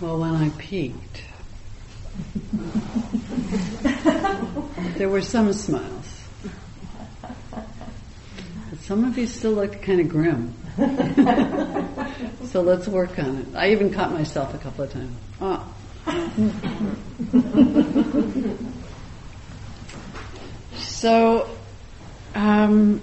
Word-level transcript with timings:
Well, 0.00 0.20
when 0.20 0.36
I 0.36 0.50
peeked, 0.50 1.22
there 4.96 5.08
were 5.08 5.22
some 5.22 5.52
smiles. 5.52 6.22
But 7.50 8.78
some 8.82 9.02
of 9.02 9.18
you 9.18 9.26
still 9.26 9.54
looked 9.54 9.82
kind 9.82 10.00
of 10.00 10.08
grim. 10.08 10.54
so 12.44 12.62
let's 12.62 12.86
work 12.86 13.18
on 13.18 13.38
it. 13.38 13.46
I 13.56 13.72
even 13.72 13.92
caught 13.92 14.12
myself 14.12 14.54
a 14.54 14.58
couple 14.58 14.84
of 14.84 14.92
times. 14.92 15.16
Oh. 15.40 15.66
so, 20.76 21.50
um, 22.36 23.00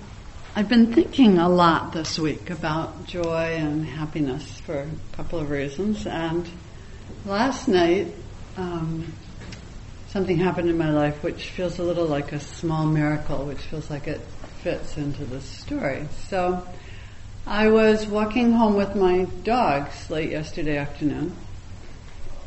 I've 0.55 0.70
been 0.70 0.93
thinking 0.93 1.39
a 1.39 1.50
lot 1.50 1.91
this 1.91 2.18
week 2.18 2.50
about 2.50 3.05
joy 3.05 3.57
and 3.57 3.86
happiness 3.86 4.62
for 4.62 4.80
a 4.84 5.16
couple 5.18 5.39
of 5.39 5.50
reasons. 5.50 6.07
And 6.07 6.50
last 7.26 7.68
night, 7.68 8.14
um, 8.58 9.14
something 10.08 10.38
happened 10.38 10.70
in 10.70 10.77
my 10.77 10.91
life 10.91 11.23
which 11.23 11.50
feels 11.50 11.80
a 11.80 11.84
little 11.84 12.05
like 12.05 12.31
a 12.31 12.40
small 12.40 12.86
miracle, 12.86 13.45
which 13.45 13.59
feels 13.59 13.90
like 13.90 14.08
it 14.08 14.22
fits 14.64 14.98
into 14.98 15.26
the 15.26 15.41
story. 15.41 16.08
So, 16.28 16.66
I 17.48 17.68
was 17.68 18.08
walking 18.08 18.54
home 18.54 18.76
with 18.76 18.95
my 18.95 19.26
dogs 19.44 20.09
late 20.09 20.31
yesterday 20.31 20.78
afternoon, 20.78 21.36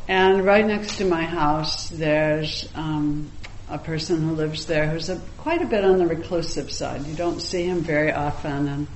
and 0.09 0.45
right 0.45 0.67
next 0.67 0.97
to 0.99 1.05
my 1.05 1.23
house, 1.23 1.89
there's 1.89 2.69
um, 2.75 3.31
a 3.69 3.79
person 3.79 4.29
who 4.29 4.35
lives 4.35 4.67
there 4.67 4.89
who's 4.89 5.09
a, 5.09 5.21
quite 5.37 5.63
a 5.63 5.67
bit 5.67 5.85
on 5.85 5.99
the 5.99 6.07
reclusive 6.07 6.73
side. 6.73 7.07
You 7.07 7.15
don't 7.15 7.41
see 7.41 7.65
him 7.65 7.83
very 7.83 8.11
often, 8.11 8.67
and 8.67 8.87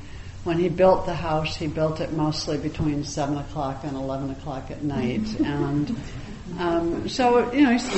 when 0.45 0.59
he 0.59 0.69
built 0.69 1.06
the 1.06 1.14
house, 1.14 1.56
he 1.56 1.69
built 1.69 2.01
it 2.01 2.12
mostly 2.12 2.59
between 2.59 3.05
seven 3.05 3.38
o'clock 3.38 3.84
and 3.84 3.96
eleven 3.96 4.30
o'clock 4.30 4.70
at 4.70 4.82
night, 4.82 5.41
and 5.41 5.96
um, 6.59 7.09
so 7.09 7.52
you 7.52 7.62
know 7.62 7.73
he's 7.73 7.88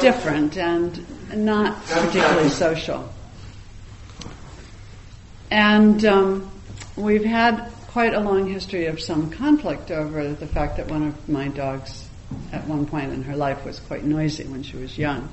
different 0.00 0.56
and 0.56 1.04
not 1.34 1.82
particularly 1.86 2.48
social. 2.48 3.08
And 5.50 6.04
um, 6.04 6.50
we've 6.96 7.24
had 7.24 7.70
quite 7.88 8.14
a 8.14 8.20
long 8.20 8.50
history 8.50 8.86
of 8.86 9.00
some 9.00 9.30
conflict 9.30 9.90
over 9.90 10.32
the 10.32 10.46
fact 10.46 10.76
that 10.76 10.90
one 10.90 11.06
of 11.06 11.28
my 11.28 11.48
dogs, 11.48 12.08
at 12.52 12.66
one 12.66 12.84
point 12.84 13.12
in 13.12 13.22
her 13.22 13.36
life, 13.36 13.64
was 13.64 13.78
quite 13.80 14.04
noisy 14.04 14.44
when 14.44 14.62
she 14.62 14.76
was 14.76 14.98
young. 14.98 15.28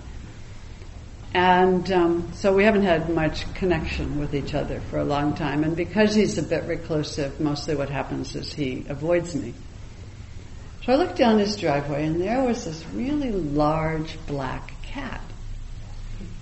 And 1.34 1.92
um, 1.92 2.32
so 2.34 2.54
we 2.54 2.64
haven't 2.64 2.84
had 2.84 3.10
much 3.10 3.52
connection 3.56 4.20
with 4.20 4.36
each 4.36 4.54
other 4.54 4.80
for 4.82 5.00
a 5.00 5.04
long 5.04 5.34
time. 5.36 5.64
And 5.64 5.76
because 5.76 6.14
he's 6.14 6.38
a 6.38 6.44
bit 6.44 6.66
reclusive, 6.66 7.40
mostly 7.40 7.76
what 7.76 7.90
happens 7.90 8.36
is 8.36 8.54
he 8.54 8.86
avoids 8.88 9.36
me. 9.36 9.54
So 10.86 10.94
I 10.94 10.96
looked 10.98 11.16
down 11.16 11.40
his 11.40 11.56
driveway 11.56 12.06
and 12.06 12.22
there 12.22 12.44
was 12.44 12.66
this 12.66 12.86
really 12.94 13.32
large 13.32 14.18
black 14.28 14.74
cat. 14.84 15.22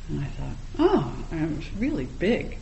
And 0.10 0.20
I 0.20 0.26
thought, 0.26 0.56
oh, 0.80 1.26
it 1.32 1.56
was 1.56 1.74
really 1.76 2.06
big. 2.06 2.58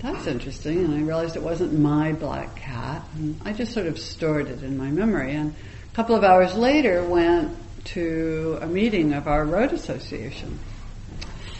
That's 0.00 0.26
interesting. 0.26 0.84
And 0.84 0.94
I 0.94 0.98
realized 0.98 1.36
it 1.36 1.42
wasn't 1.42 1.78
my 1.78 2.12
black 2.12 2.56
cat. 2.56 3.04
And 3.14 3.40
I 3.44 3.52
just 3.52 3.72
sort 3.72 3.86
of 3.86 4.00
stored 4.00 4.48
it 4.48 4.64
in 4.64 4.76
my 4.76 4.90
memory. 4.90 5.34
And 5.36 5.54
a 5.92 5.94
couple 5.94 6.16
of 6.16 6.24
hours 6.24 6.56
later 6.56 7.04
went 7.04 7.56
to 7.84 8.58
a 8.60 8.66
meeting 8.66 9.12
of 9.12 9.28
our 9.28 9.44
road 9.44 9.72
association. 9.72 10.58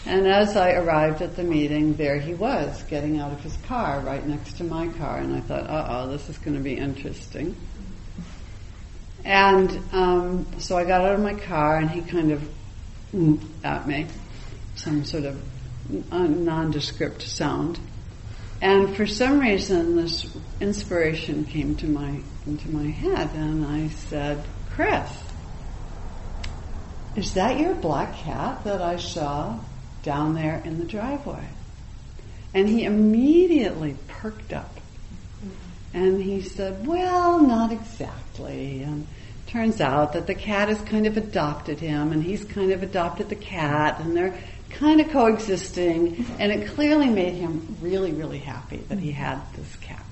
And 0.07 0.25
as 0.25 0.55
I 0.55 0.71
arrived 0.71 1.21
at 1.21 1.35
the 1.35 1.43
meeting, 1.43 1.95
there 1.95 2.17
he 2.17 2.33
was, 2.33 2.81
getting 2.83 3.19
out 3.19 3.33
of 3.33 3.41
his 3.41 3.57
car 3.67 3.99
right 3.99 4.25
next 4.25 4.53
to 4.57 4.63
my 4.63 4.87
car. 4.87 5.17
And 5.17 5.35
I 5.35 5.41
thought, 5.41 5.69
uh 5.69 5.87
oh, 5.89 6.09
this 6.09 6.29
is 6.29 6.37
going 6.37 6.55
to 6.55 6.63
be 6.63 6.77
interesting. 6.77 7.57
And 9.25 9.77
um, 9.91 10.47
so 10.59 10.77
I 10.77 10.85
got 10.85 11.01
out 11.01 11.15
of 11.15 11.19
my 11.19 11.33
car, 11.33 11.75
and 11.75 11.89
he 11.89 12.01
kind 12.01 12.31
of 12.31 12.49
at 13.65 13.85
me, 13.85 14.07
some 14.75 15.03
sort 15.03 15.25
of 15.25 15.41
nondescript 16.09 17.21
sound. 17.21 17.77
And 18.61 18.95
for 18.95 19.05
some 19.05 19.39
reason, 19.39 19.97
this 19.97 20.25
inspiration 20.61 21.43
came 21.43 21.75
to 21.75 21.85
my 21.85 22.21
into 22.45 22.69
my 22.69 22.87
head, 22.87 23.29
and 23.33 23.65
I 23.65 23.89
said, 23.89 24.43
"Chris, 24.71 25.11
is 27.17 27.33
that 27.33 27.59
your 27.59 27.75
black 27.75 28.15
cat 28.15 28.63
that 28.63 28.81
I 28.81 28.95
saw 28.95 29.59
down 30.07 30.33
there 30.35 30.61
in 30.63 30.79
the 30.79 30.85
driveway. 30.85 31.45
And 32.53 32.69
he 32.69 32.85
immediately 32.85 33.97
perked 34.07 34.53
up. 34.53 34.79
And 35.93 36.23
he 36.23 36.41
said, 36.41 36.87
Well, 36.87 37.41
not 37.41 37.73
exactly. 37.73 38.83
And 38.83 39.05
turns 39.47 39.81
out 39.81 40.13
that 40.13 40.25
the 40.25 40.33
cat 40.33 40.69
has 40.69 40.79
kind 40.81 41.07
of 41.07 41.17
adopted 41.17 41.81
him, 41.81 42.13
and 42.13 42.23
he's 42.23 42.45
kind 42.45 42.71
of 42.71 42.83
adopted 42.83 43.27
the 43.27 43.35
cat, 43.35 43.99
and 43.99 44.15
they're 44.15 44.37
kind 44.69 45.01
of 45.01 45.09
coexisting. 45.09 46.25
And 46.39 46.53
it 46.53 46.69
clearly 46.69 47.09
made 47.09 47.33
him 47.33 47.75
really, 47.81 48.13
really 48.13 48.39
happy 48.39 48.77
that 48.87 48.99
he 48.99 49.11
had 49.11 49.41
this 49.57 49.75
cat. 49.77 50.05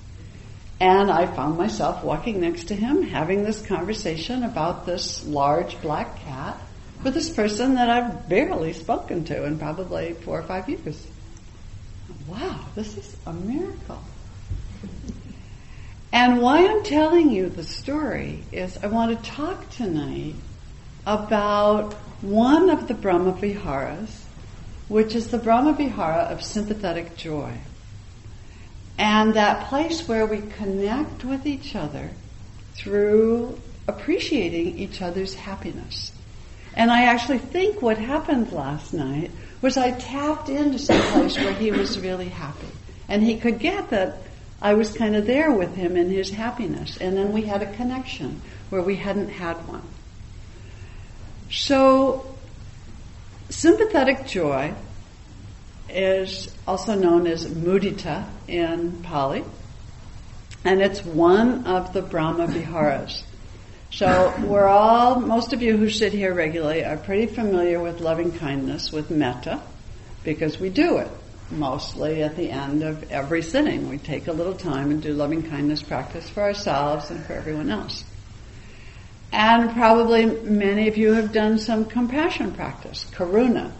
And 0.82 1.10
I 1.10 1.26
found 1.26 1.58
myself 1.58 2.04
walking 2.04 2.42
next 2.42 2.66
to 2.66 2.76
him, 2.76 3.02
having 3.02 3.46
this 3.46 3.66
conversation 3.66 4.44
about 4.44 4.86
this 4.86 5.26
large 5.26 5.82
black 5.82 6.20
cat 6.20 6.58
with 7.06 7.14
this 7.14 7.30
person 7.30 7.76
that 7.76 7.88
I've 7.88 8.28
barely 8.28 8.74
spoken 8.74 9.26
to 9.26 9.46
in 9.46 9.60
probably 9.60 10.14
four 10.14 10.40
or 10.40 10.44
five 10.44 10.68
years. 10.68 11.06
Wow, 12.28 12.66
this 12.74 12.98
is 12.98 13.16
a 13.28 13.32
miracle. 13.32 14.02
And 16.12 16.42
why 16.42 16.66
I'm 16.66 16.82
telling 16.84 17.30
you 17.30 17.50
the 17.50 17.64
story 17.64 18.44
is 18.52 18.80
I 18.82 18.88
want 18.88 19.24
to 19.24 19.30
talk 19.30 19.70
tonight 19.70 20.34
about 21.06 21.94
one 22.22 22.72
of 22.72 22.88
the 22.88 22.96
Brahma 22.96 23.34
Viharas, 23.34 24.24
which 24.88 25.14
is 25.14 25.28
the 25.28 25.38
Brahma 25.38 25.74
Vihara 25.74 26.24
of 26.24 26.42
sympathetic 26.42 27.16
joy. 27.18 27.56
And 28.98 29.36
that 29.36 29.68
place 29.68 30.08
where 30.08 30.26
we 30.26 30.42
connect 30.42 31.24
with 31.24 31.46
each 31.46 31.76
other 31.76 32.10
through 32.74 33.60
appreciating 33.88 34.80
each 34.80 35.04
other's 35.04 35.36
happiness. 35.36 36.12
And 36.76 36.92
I 36.92 37.06
actually 37.06 37.38
think 37.38 37.82
what 37.82 37.98
happened 37.98 38.52
last 38.52 38.94
night 38.94 39.32
was 39.62 39.78
I 39.78 39.92
tapped 39.92 40.50
into 40.50 40.78
some 40.78 41.02
place 41.14 41.38
where 41.38 41.54
he 41.54 41.72
was 41.72 42.00
really 42.00 42.30
happy. 42.30 42.68
And 43.08 43.24
he 43.24 43.38
could 43.38 43.60
get 43.60 43.90
that 43.92 44.18
I 44.62 44.74
was 44.74 44.92
kind 44.92 45.16
of 45.16 45.26
there 45.26 45.52
with 45.52 45.76
him 45.76 45.96
in 45.96 46.10
his 46.10 46.30
happiness. 46.30 46.98
And 46.98 47.16
then 47.16 47.32
we 47.32 47.44
had 47.44 47.62
a 47.62 47.72
connection 47.74 48.42
where 48.70 48.82
we 48.82 48.96
hadn't 48.96 49.30
had 49.30 49.56
one. 49.68 49.84
So, 51.52 52.36
sympathetic 53.50 54.26
joy 54.26 54.74
is 55.90 56.54
also 56.68 56.96
known 56.96 57.28
as 57.28 57.46
mudita 57.46 58.28
in 58.48 59.04
Pali. 59.04 59.46
And 60.64 60.82
it's 60.82 61.06
one 61.06 61.68
of 61.68 61.94
the 61.94 62.02
Brahma 62.02 62.48
Viharas. 62.48 63.24
So 63.92 64.34
we're 64.44 64.68
all, 64.68 65.20
most 65.20 65.54
of 65.54 65.62
you 65.62 65.78
who 65.78 65.90
sit 65.90 66.12
here 66.12 66.34
regularly 66.34 66.84
are 66.84 66.98
pretty 66.98 67.28
familiar 67.28 67.82
with 67.82 68.02
loving 68.02 68.38
kindness, 68.38 68.92
with 68.92 69.10
metta, 69.10 69.62
because 70.24 70.60
we 70.60 70.70
do 70.70 70.98
it 70.98 71.10
mostly 71.52 72.24
at 72.24 72.36
the 72.36 72.50
end 72.50 72.84
of 72.84 73.12
every 73.12 73.42
sitting. 73.42 73.88
We 73.88 73.98
take 73.98 74.28
a 74.28 74.34
little 74.34 74.56
time 74.56 74.92
and 74.92 75.02
do 75.02 75.14
loving 75.14 75.44
kindness 75.44 75.82
practice 75.82 76.30
for 76.30 76.44
ourselves 76.44 77.12
and 77.12 77.24
for 77.24 77.34
everyone 77.34 77.70
else. 77.70 78.04
And 79.32 79.72
probably 79.72 80.26
many 80.26 80.88
of 80.88 80.98
you 80.98 81.14
have 81.14 81.32
done 81.32 81.58
some 81.58 81.86
compassion 81.86 82.54
practice, 82.54 83.06
karuna. 83.12 83.72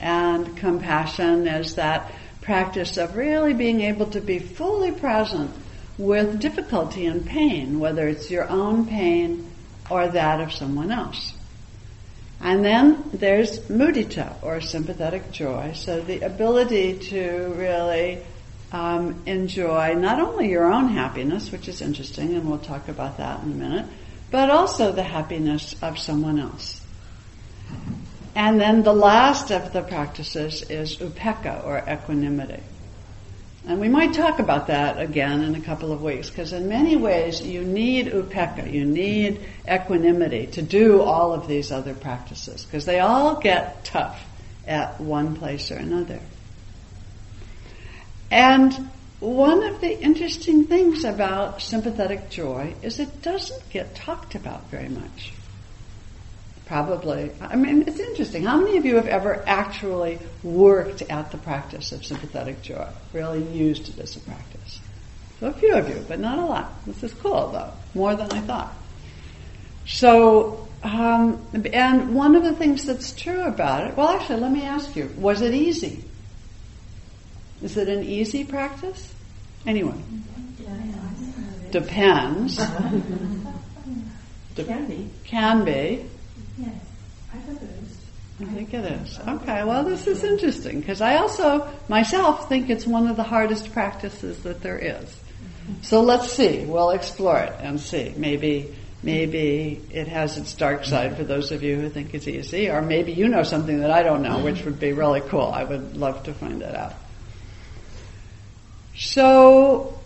And 0.00 0.56
compassion 0.56 1.46
is 1.46 1.74
that 1.74 2.12
practice 2.40 2.96
of 2.96 3.16
really 3.16 3.52
being 3.52 3.80
able 3.80 4.06
to 4.06 4.20
be 4.20 4.38
fully 4.38 4.92
present 4.92 5.50
with 5.98 6.40
difficulty 6.40 7.06
and 7.06 7.26
pain, 7.26 7.80
whether 7.80 8.06
it's 8.06 8.30
your 8.30 8.48
own 8.48 8.86
pain 8.86 9.50
or 9.90 10.08
that 10.08 10.40
of 10.40 10.52
someone 10.52 10.90
else. 10.90 11.34
And 12.40 12.64
then 12.64 13.02
there's 13.12 13.58
mudita 13.68 14.32
or 14.42 14.60
sympathetic 14.60 15.32
joy. 15.32 15.72
So 15.74 16.00
the 16.00 16.20
ability 16.20 16.98
to 17.10 17.52
really 17.56 18.22
um, 18.70 19.22
enjoy 19.26 19.94
not 19.94 20.20
only 20.20 20.48
your 20.48 20.72
own 20.72 20.88
happiness, 20.88 21.50
which 21.50 21.68
is 21.68 21.80
interesting, 21.80 22.34
and 22.34 22.48
we'll 22.48 22.58
talk 22.58 22.88
about 22.88 23.16
that 23.16 23.42
in 23.42 23.52
a 23.52 23.54
minute, 23.54 23.86
but 24.30 24.50
also 24.50 24.92
the 24.92 25.02
happiness 25.02 25.74
of 25.82 25.98
someone 25.98 26.38
else. 26.38 26.80
And 28.36 28.60
then 28.60 28.84
the 28.84 28.92
last 28.92 29.50
of 29.50 29.72
the 29.72 29.82
practices 29.82 30.62
is 30.62 30.96
upekkha 30.98 31.66
or 31.66 31.82
equanimity. 31.88 32.62
And 33.68 33.80
we 33.80 33.88
might 33.90 34.14
talk 34.14 34.38
about 34.38 34.68
that 34.68 34.98
again 34.98 35.42
in 35.42 35.54
a 35.54 35.60
couple 35.60 35.92
of 35.92 36.02
weeks, 36.02 36.30
because 36.30 36.54
in 36.54 36.68
many 36.68 36.96
ways 36.96 37.42
you 37.42 37.62
need 37.62 38.06
upekkha, 38.06 38.72
you 38.72 38.86
need 38.86 39.44
equanimity 39.70 40.46
to 40.52 40.62
do 40.62 41.02
all 41.02 41.34
of 41.34 41.46
these 41.46 41.70
other 41.70 41.92
practices, 41.92 42.64
because 42.64 42.86
they 42.86 42.98
all 43.00 43.38
get 43.38 43.84
tough 43.84 44.24
at 44.66 44.98
one 44.98 45.36
place 45.36 45.70
or 45.70 45.76
another. 45.76 46.18
And 48.30 48.72
one 49.20 49.62
of 49.62 49.82
the 49.82 50.00
interesting 50.00 50.64
things 50.64 51.04
about 51.04 51.60
sympathetic 51.60 52.30
joy 52.30 52.74
is 52.82 52.98
it 52.98 53.20
doesn't 53.20 53.68
get 53.68 53.94
talked 53.94 54.34
about 54.34 54.70
very 54.70 54.88
much. 54.88 55.34
Probably. 56.68 57.32
I 57.40 57.56
mean, 57.56 57.84
it's 57.88 57.98
interesting. 57.98 58.44
How 58.44 58.58
many 58.58 58.76
of 58.76 58.84
you 58.84 58.96
have 58.96 59.08
ever 59.08 59.42
actually 59.46 60.18
worked 60.42 61.02
at 61.02 61.32
the 61.32 61.38
practice 61.38 61.90
of 61.92 62.04
sympathetic 62.04 62.62
joy? 62.62 62.86
Really 63.12 63.42
used 63.42 63.88
it 63.88 63.98
as 63.98 64.16
a 64.16 64.20
practice? 64.20 64.80
So 65.40 65.46
a 65.46 65.52
few 65.52 65.74
of 65.74 65.88
you, 65.88 66.04
but 66.06 66.20
not 66.20 66.38
a 66.38 66.44
lot. 66.44 66.84
This 66.86 67.02
is 67.02 67.14
cool, 67.14 67.48
though. 67.48 67.72
More 67.94 68.14
than 68.14 68.30
I 68.30 68.40
thought. 68.40 68.74
So, 69.86 70.68
um, 70.82 71.44
and 71.72 72.14
one 72.14 72.36
of 72.36 72.44
the 72.44 72.54
things 72.54 72.84
that's 72.84 73.12
true 73.12 73.42
about 73.44 73.88
it, 73.88 73.96
well, 73.96 74.08
actually, 74.08 74.40
let 74.40 74.52
me 74.52 74.62
ask 74.62 74.94
you, 74.94 75.10
was 75.16 75.40
it 75.40 75.54
easy? 75.54 76.04
Is 77.62 77.76
it 77.76 77.88
an 77.88 78.04
easy 78.04 78.44
practice? 78.44 79.14
Anyone? 79.66 80.24
Depends. 81.70 82.56
De- 84.54 84.64
can 84.64 84.86
be. 84.86 85.10
Can 85.24 85.64
be. 85.64 86.04
Yes, 86.58 86.74
I 87.32 87.38
think 87.38 87.62
it 87.62 87.70
is. 87.82 87.98
I 88.40 88.44
think 88.44 88.74
it 88.74 88.84
is. 88.84 89.18
Okay, 89.26 89.64
well, 89.64 89.84
this 89.84 90.06
is 90.06 90.22
interesting 90.24 90.80
because 90.80 91.00
I 91.00 91.16
also 91.16 91.68
myself 91.88 92.48
think 92.48 92.70
it's 92.70 92.86
one 92.86 93.08
of 93.08 93.16
the 93.16 93.22
hardest 93.22 93.72
practices 93.72 94.42
that 94.42 94.60
there 94.62 94.78
is. 94.78 95.18
So 95.82 96.00
let's 96.00 96.32
see. 96.32 96.64
We'll 96.64 96.90
explore 96.90 97.38
it 97.38 97.54
and 97.60 97.78
see. 97.80 98.14
Maybe 98.16 98.74
maybe 99.02 99.80
it 99.90 100.08
has 100.08 100.38
its 100.38 100.54
dark 100.54 100.84
side 100.84 101.16
for 101.16 101.24
those 101.24 101.52
of 101.52 101.62
you 101.62 101.76
who 101.76 101.88
think 101.88 102.14
it's 102.14 102.26
easy, 102.26 102.68
or 102.68 102.82
maybe 102.82 103.12
you 103.12 103.28
know 103.28 103.42
something 103.42 103.80
that 103.80 103.90
I 103.90 104.02
don't 104.02 104.22
know, 104.22 104.40
which 104.40 104.64
would 104.64 104.80
be 104.80 104.92
really 104.92 105.20
cool. 105.20 105.46
I 105.52 105.64
would 105.64 105.96
love 105.96 106.24
to 106.24 106.34
find 106.34 106.62
that 106.62 106.74
out. 106.74 106.94
So, 108.96 109.98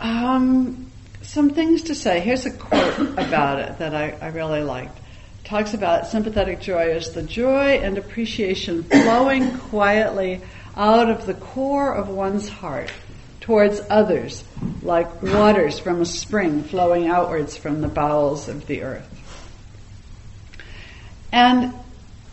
um, 0.00 0.90
some 1.22 1.50
things 1.50 1.84
to 1.84 1.94
say. 1.94 2.20
Here's 2.20 2.44
a 2.44 2.50
quote 2.50 3.18
about 3.18 3.60
it 3.60 3.78
that 3.78 3.94
I, 3.94 4.10
I 4.20 4.28
really 4.28 4.62
liked. 4.62 4.98
Talks 5.48 5.72
about 5.72 6.06
sympathetic 6.06 6.60
joy 6.60 6.90
as 6.90 7.12
the 7.12 7.22
joy 7.22 7.78
and 7.78 7.96
appreciation 7.96 8.82
flowing 8.82 9.56
quietly 9.60 10.42
out 10.76 11.08
of 11.08 11.24
the 11.24 11.32
core 11.32 11.90
of 11.90 12.10
one's 12.10 12.50
heart 12.50 12.92
towards 13.40 13.80
others, 13.88 14.44
like 14.82 15.22
waters 15.22 15.78
from 15.78 16.02
a 16.02 16.04
spring 16.04 16.64
flowing 16.64 17.08
outwards 17.08 17.56
from 17.56 17.80
the 17.80 17.88
bowels 17.88 18.46
of 18.50 18.66
the 18.66 18.82
earth. 18.82 19.08
And 21.32 21.72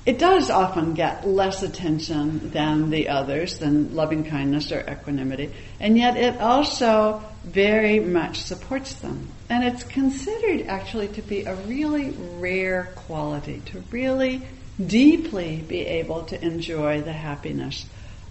it 0.05 0.19
does 0.19 0.49
often 0.49 0.93
get 0.93 1.25
less 1.25 1.63
attention 1.63 2.49
than 2.49 2.89
the 2.89 3.07
others, 3.07 3.59
than 3.59 3.95
loving 3.95 4.25
kindness 4.25 4.73
or 4.73 4.81
equanimity, 4.81 5.53
and 5.79 5.97
yet 5.97 6.17
it 6.17 6.41
also 6.41 7.23
very 7.45 8.01
much 8.01 8.41
supports 8.41 8.93
them. 8.95 9.29
And 9.49 9.63
it's 9.63 9.83
considered 9.83 10.67
actually 10.67 11.07
to 11.09 11.21
be 11.21 11.43
a 11.43 11.55
really 11.55 12.09
rare 12.39 12.91
quality, 12.95 13.61
to 13.67 13.83
really 13.91 14.41
deeply 14.83 15.57
be 15.57 15.81
able 15.81 16.23
to 16.23 16.43
enjoy 16.43 17.01
the 17.01 17.13
happiness 17.13 17.85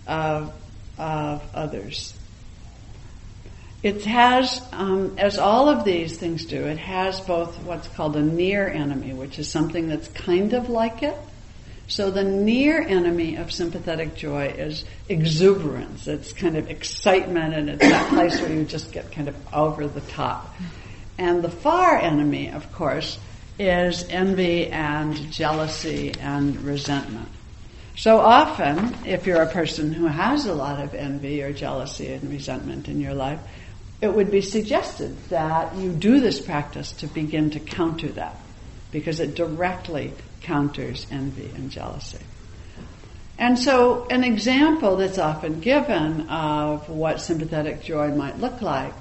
of, 0.07 0.53
of 0.99 1.43
others. 1.55 2.15
It 3.83 4.05
has, 4.07 4.63
um, 4.73 5.17
as 5.19 5.39
all 5.39 5.69
of 5.69 5.85
these 5.85 6.17
things 6.17 6.47
do, 6.47 6.65
it 6.65 6.79
has 6.79 7.21
both 7.21 7.63
what's 7.65 7.87
called 7.89 8.17
a 8.17 8.23
near 8.23 8.67
enemy, 8.67 9.13
which 9.13 9.39
is 9.39 9.49
something 9.49 9.89
that's 9.89 10.09
kind 10.09 10.55
of 10.55 10.71
like 10.71 11.03
it, 11.03 11.17
so 11.87 12.11
the 12.11 12.25
near 12.25 12.81
enemy 12.81 13.37
of 13.37 13.53
sympathetic 13.53 14.15
joy 14.15 14.47
is 14.47 14.85
exuberance. 15.09 16.07
It's 16.07 16.33
kind 16.33 16.57
of 16.57 16.71
excitement 16.71 17.55
and 17.55 17.69
it's 17.69 17.81
that 17.81 18.09
place 18.09 18.41
where 18.41 18.53
you 18.53 18.65
just 18.65 18.91
get 18.91 19.13
kind 19.13 19.29
of 19.29 19.37
over 19.53 19.87
the 19.87 20.01
top. 20.01 20.55
And 21.19 21.43
the 21.43 21.51
far 21.51 21.97
enemy, 21.99 22.51
of 22.51 22.73
course, 22.73 23.19
is 23.59 24.05
envy 24.09 24.67
and 24.69 25.15
jealousy 25.31 26.13
and 26.21 26.61
resentment. 26.63 27.29
So 27.97 28.19
often, 28.19 28.97
if 29.07 29.27
you're 29.27 29.43
a 29.43 29.51
person 29.51 29.93
who 29.93 30.07
has 30.07 30.47
a 30.47 30.55
lot 30.55 30.83
of 30.83 30.95
envy 30.95 31.43
or 31.43 31.53
jealousy 31.53 32.13
and 32.13 32.29
resentment 32.29 32.89
in 32.89 33.01
your 33.01 33.15
life, 33.15 33.39
it 34.01 34.13
would 34.13 34.33
be 34.33 34.41
suggested 34.41 35.17
that 35.29 35.77
you 35.77 35.93
do 35.93 36.21
this 36.21 36.41
practice 36.41 36.91
to 36.93 37.07
begin 37.07 37.51
to 37.51 37.61
counter 37.61 38.09
that 38.09 38.37
because 38.91 39.21
it 39.21 39.37
directly 39.37 40.13
counters 40.41 41.07
envy 41.11 41.51
and 41.55 41.71
jealousy. 41.71 42.19
And 43.39 43.59
so, 43.59 44.07
an 44.11 44.25
example 44.25 44.97
that's 44.97 45.19
often 45.19 45.61
given 45.61 46.29
of 46.29 46.89
what 46.89 47.21
sympathetic 47.21 47.83
joy 47.83 48.15
might 48.15 48.39
look 48.39 48.61
like 48.61 48.95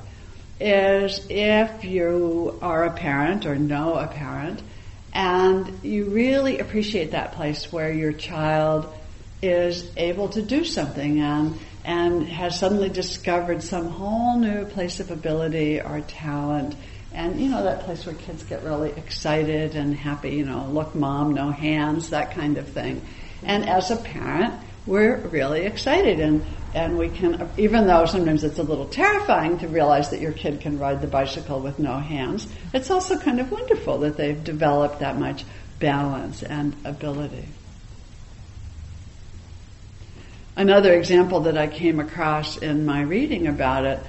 is 0.59 1.25
if 1.29 1.83
you 1.83 2.57
are 2.61 2.85
a 2.85 2.91
parent 2.91 3.45
or 3.45 3.55
know 3.55 3.95
a 3.95 4.07
parent 4.07 4.61
and 5.13 5.83
you 5.83 6.05
really 6.05 6.59
appreciate 6.59 7.11
that 7.11 7.33
place 7.33 7.71
where 7.71 7.91
your 7.91 8.13
child 8.13 8.91
is 9.41 9.91
able 9.97 10.29
to 10.29 10.41
do 10.41 10.63
something 10.63 11.19
and 11.19 11.59
and 11.85 12.27
has 12.29 12.57
suddenly 12.57 12.88
discovered 12.88 13.61
some 13.61 13.89
whole 13.89 14.39
new 14.39 14.63
place 14.65 15.00
of 15.01 15.11
ability 15.11 15.81
or 15.81 16.00
talent 16.01 16.75
and 17.13 17.39
you 17.39 17.50
know 17.50 17.63
that 17.63 17.81
place 17.81 18.05
where 18.05 18.15
kids 18.15 18.44
get 18.44 18.63
really 18.63 18.91
excited 18.91 19.75
and 19.75 19.95
happy, 19.95 20.31
you 20.31 20.45
know, 20.45 20.65
look 20.65 20.95
mom, 20.95 21.33
no 21.33 21.51
hands, 21.51 22.09
that 22.09 22.31
kind 22.31 22.57
of 22.57 22.67
thing. 22.67 23.01
And 23.44 23.69
as 23.69 23.91
a 23.91 23.97
parent, 23.97 24.53
we're 24.85 25.18
really 25.18 25.65
excited 25.65 26.19
and 26.19 26.45
and 26.74 26.97
we 26.97 27.09
can 27.09 27.50
even 27.57 27.85
though 27.85 28.06
sometimes 28.06 28.44
it's 28.44 28.57
a 28.57 28.63
little 28.63 28.88
terrifying 28.88 29.59
to 29.59 29.68
realize 29.68 30.09
that 30.09 30.19
your 30.19 30.31
kid 30.31 30.59
can 30.59 30.80
ride 30.80 31.01
the 31.01 31.07
bicycle 31.07 31.59
with 31.59 31.77
no 31.77 32.00
hands, 32.00 32.47
it's 32.74 32.89
also 32.89 33.18
kind 33.18 33.39
of 33.39 33.51
wonderful 33.51 34.00
that 34.00 34.18
they've 34.18 34.44
developed 34.44 35.00
that 35.00 35.18
much 35.18 35.45
balance 35.80 36.41
and 36.41 36.75
ability. 36.83 37.45
Another 40.56 40.94
example 40.94 41.41
that 41.41 41.57
I 41.57 41.68
came 41.68 42.00
across 42.00 42.57
in 42.57 42.86
my 42.86 43.01
reading 43.01 43.47
about 43.47 43.86
it 43.86 44.00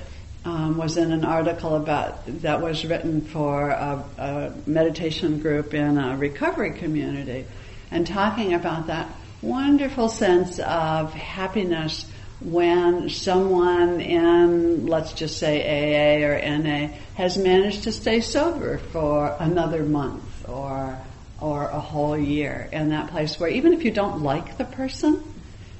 um, 0.44 0.76
was 0.76 0.96
in 0.96 1.10
an 1.10 1.24
article 1.24 1.74
about 1.76 2.26
that 2.42 2.60
was 2.60 2.84
written 2.84 3.22
for 3.22 3.70
a, 3.70 4.04
a, 4.18 4.52
meditation 4.66 5.40
group 5.40 5.72
in 5.72 5.96
a 5.96 6.16
recovery 6.16 6.72
community, 6.72 7.46
and 7.90 8.06
talking 8.06 8.52
about 8.52 8.88
that 8.88 9.08
wonderful 9.44 10.08
sense 10.08 10.58
of 10.58 11.12
happiness 11.12 12.10
when 12.40 13.08
someone 13.08 14.00
in, 14.00 14.86
let's 14.86 15.12
just 15.12 15.38
say 15.38 15.60
AA 15.62 16.26
or 16.26 16.58
NA, 16.58 16.88
has 17.14 17.36
managed 17.36 17.84
to 17.84 17.92
stay 17.92 18.20
sober 18.20 18.78
for 18.78 19.36
another 19.38 19.82
month 19.82 20.48
or 20.48 20.98
or 21.40 21.64
a 21.64 21.80
whole 21.80 22.16
year 22.16 22.68
in 22.72 22.88
that 22.88 23.10
place 23.10 23.38
where 23.38 23.50
even 23.50 23.74
if 23.74 23.84
you 23.84 23.90
don't 23.90 24.22
like 24.22 24.56
the 24.56 24.64
person, 24.64 25.22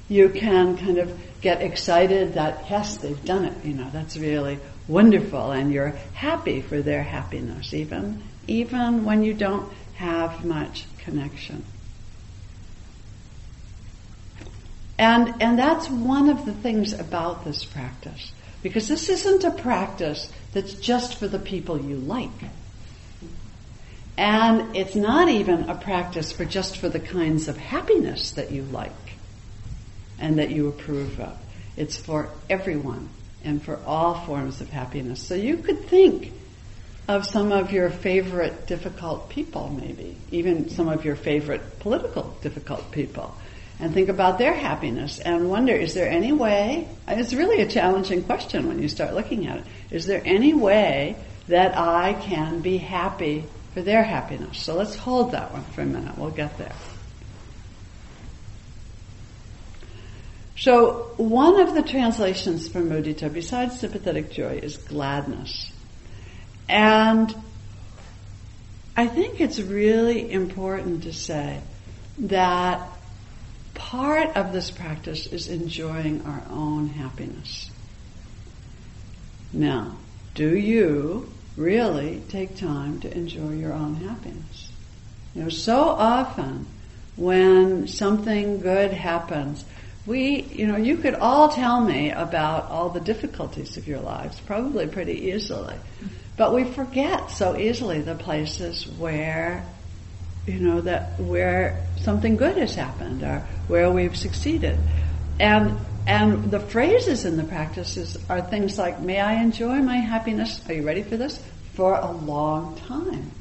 you 0.07 0.29
can 0.29 0.77
kind 0.77 0.99
of 0.99 1.19
get 1.41 1.61
excited 1.61 2.35
that 2.35 2.65
yes, 2.69 2.97
they've 2.97 3.23
done 3.25 3.45
it. 3.45 3.65
You 3.65 3.73
know, 3.73 3.89
that's 3.91 4.15
really 4.15 4.59
wonderful, 4.87 5.51
and 5.51 5.71
you're 5.73 5.95
happy 6.13 6.61
for 6.61 6.81
their 6.81 7.03
happiness, 7.03 7.73
even 7.73 8.21
even 8.47 9.05
when 9.05 9.23
you 9.23 9.33
don't 9.33 9.71
have 9.95 10.45
much 10.45 10.85
connection. 10.99 11.63
And 14.97 15.41
and 15.41 15.59
that's 15.59 15.89
one 15.89 16.29
of 16.29 16.45
the 16.45 16.53
things 16.53 16.93
about 16.93 17.43
this 17.43 17.65
practice, 17.65 18.31
because 18.63 18.87
this 18.87 19.09
isn't 19.09 19.43
a 19.43 19.51
practice 19.51 20.31
that's 20.53 20.73
just 20.75 21.15
for 21.15 21.27
the 21.27 21.39
people 21.39 21.81
you 21.81 21.97
like. 21.97 22.29
And 24.17 24.75
it's 24.75 24.95
not 24.95 25.27
even 25.27 25.69
a 25.69 25.75
practice 25.75 26.31
for 26.31 26.45
just 26.45 26.77
for 26.77 26.87
the 26.87 27.01
kinds 27.01 27.49
of 27.49 27.57
happiness 27.57 28.31
that 28.31 28.51
you 28.51 28.63
like 28.63 28.91
and 30.17 30.39
that 30.39 30.51
you 30.51 30.69
approve 30.69 31.19
of. 31.19 31.37
It's 31.75 31.97
for 31.97 32.29
everyone 32.49 33.09
and 33.43 33.61
for 33.61 33.77
all 33.85 34.13
forms 34.25 34.61
of 34.61 34.69
happiness. 34.69 35.19
So 35.19 35.35
you 35.35 35.57
could 35.57 35.85
think 35.87 36.31
of 37.09 37.25
some 37.25 37.51
of 37.51 37.73
your 37.73 37.89
favorite 37.89 38.65
difficult 38.67 39.29
people, 39.29 39.69
maybe, 39.69 40.15
even 40.31 40.69
some 40.69 40.87
of 40.87 41.03
your 41.03 41.17
favorite 41.17 41.79
political 41.79 42.35
difficult 42.41 42.91
people, 42.91 43.35
and 43.79 43.93
think 43.93 44.09
about 44.09 44.37
their 44.37 44.53
happiness 44.53 45.19
and 45.19 45.49
wonder, 45.49 45.73
is 45.73 45.93
there 45.93 46.09
any 46.09 46.31
way, 46.31 46.87
it's 47.07 47.33
really 47.33 47.61
a 47.61 47.67
challenging 47.67 48.23
question 48.23 48.67
when 48.67 48.81
you 48.81 48.87
start 48.87 49.13
looking 49.13 49.47
at 49.47 49.57
it, 49.57 49.65
is 49.91 50.05
there 50.05 50.21
any 50.23 50.53
way 50.53 51.15
that 51.47 51.77
I 51.77 52.13
can 52.13 52.61
be 52.61 52.77
happy 52.77 53.45
for 53.73 53.81
their 53.81 54.03
happiness? 54.03 54.59
So 54.59 54.75
let's 54.75 54.95
hold 54.95 55.31
that 55.31 55.51
one 55.51 55.63
for 55.63 55.81
a 55.81 55.85
minute, 55.85 56.17
we'll 56.17 56.31
get 56.31 56.57
there. 56.57 56.75
So 60.57 61.11
one 61.17 61.59
of 61.59 61.75
the 61.75 61.83
translations 61.83 62.69
for 62.69 62.79
mudita, 62.79 63.31
besides 63.31 63.77
sympathetic 63.77 64.31
joy, 64.31 64.59
is 64.63 64.77
gladness. 64.77 65.71
And 66.69 67.35
I 68.95 69.07
think 69.07 69.41
it's 69.41 69.59
really 69.59 70.31
important 70.31 71.03
to 71.03 71.13
say 71.13 71.59
that 72.19 72.89
part 73.75 74.35
of 74.35 74.51
this 74.51 74.71
practice 74.71 75.27
is 75.27 75.47
enjoying 75.47 76.25
our 76.25 76.41
own 76.49 76.89
happiness. 76.89 77.69
Now, 79.53 79.97
do 80.33 80.57
you 80.57 81.31
really 81.55 82.21
take 82.29 82.57
time 82.57 82.99
to 83.01 83.15
enjoy 83.15 83.51
your 83.51 83.73
own 83.73 83.95
happiness? 83.95 84.69
You 85.33 85.43
know, 85.43 85.49
so 85.49 85.77
often 85.77 86.65
when 87.15 87.87
something 87.87 88.59
good 88.59 88.91
happens, 88.91 89.63
we, 90.05 90.41
you 90.41 90.67
know, 90.67 90.77
you 90.77 90.97
could 90.97 91.15
all 91.15 91.49
tell 91.49 91.81
me 91.81 92.11
about 92.11 92.69
all 92.69 92.89
the 92.89 92.99
difficulties 92.99 93.77
of 93.77 93.87
your 93.87 93.99
lives, 93.99 94.39
probably 94.39 94.87
pretty 94.87 95.31
easily. 95.31 95.75
But 96.37 96.53
we 96.53 96.65
forget 96.65 97.31
so 97.31 97.57
easily 97.57 98.01
the 98.01 98.15
places 98.15 98.87
where, 98.87 99.65
you 100.45 100.59
know, 100.59 100.81
that 100.81 101.19
where 101.19 101.83
something 101.97 102.37
good 102.37 102.57
has 102.57 102.75
happened 102.75 103.23
or 103.23 103.39
where 103.67 103.89
we've 103.91 104.15
succeeded. 104.15 104.79
And 105.39 105.77
and 106.07 106.51
the 106.51 106.59
phrases 106.59 107.25
in 107.25 107.35
the 107.35 107.43
practices 107.43 108.17
are 108.29 108.39
things 108.39 108.77
like, 108.77 108.99
may 108.99 109.19
I 109.19 109.41
enjoy 109.41 109.79
my 109.79 109.97
happiness, 109.97 110.61
are 110.69 110.73
you 110.73 110.83
ready 110.83 111.01
for 111.01 111.17
this? 111.17 111.43
For 111.73 111.95
a 111.95 112.11
long 112.11 112.75
time. 112.87 113.31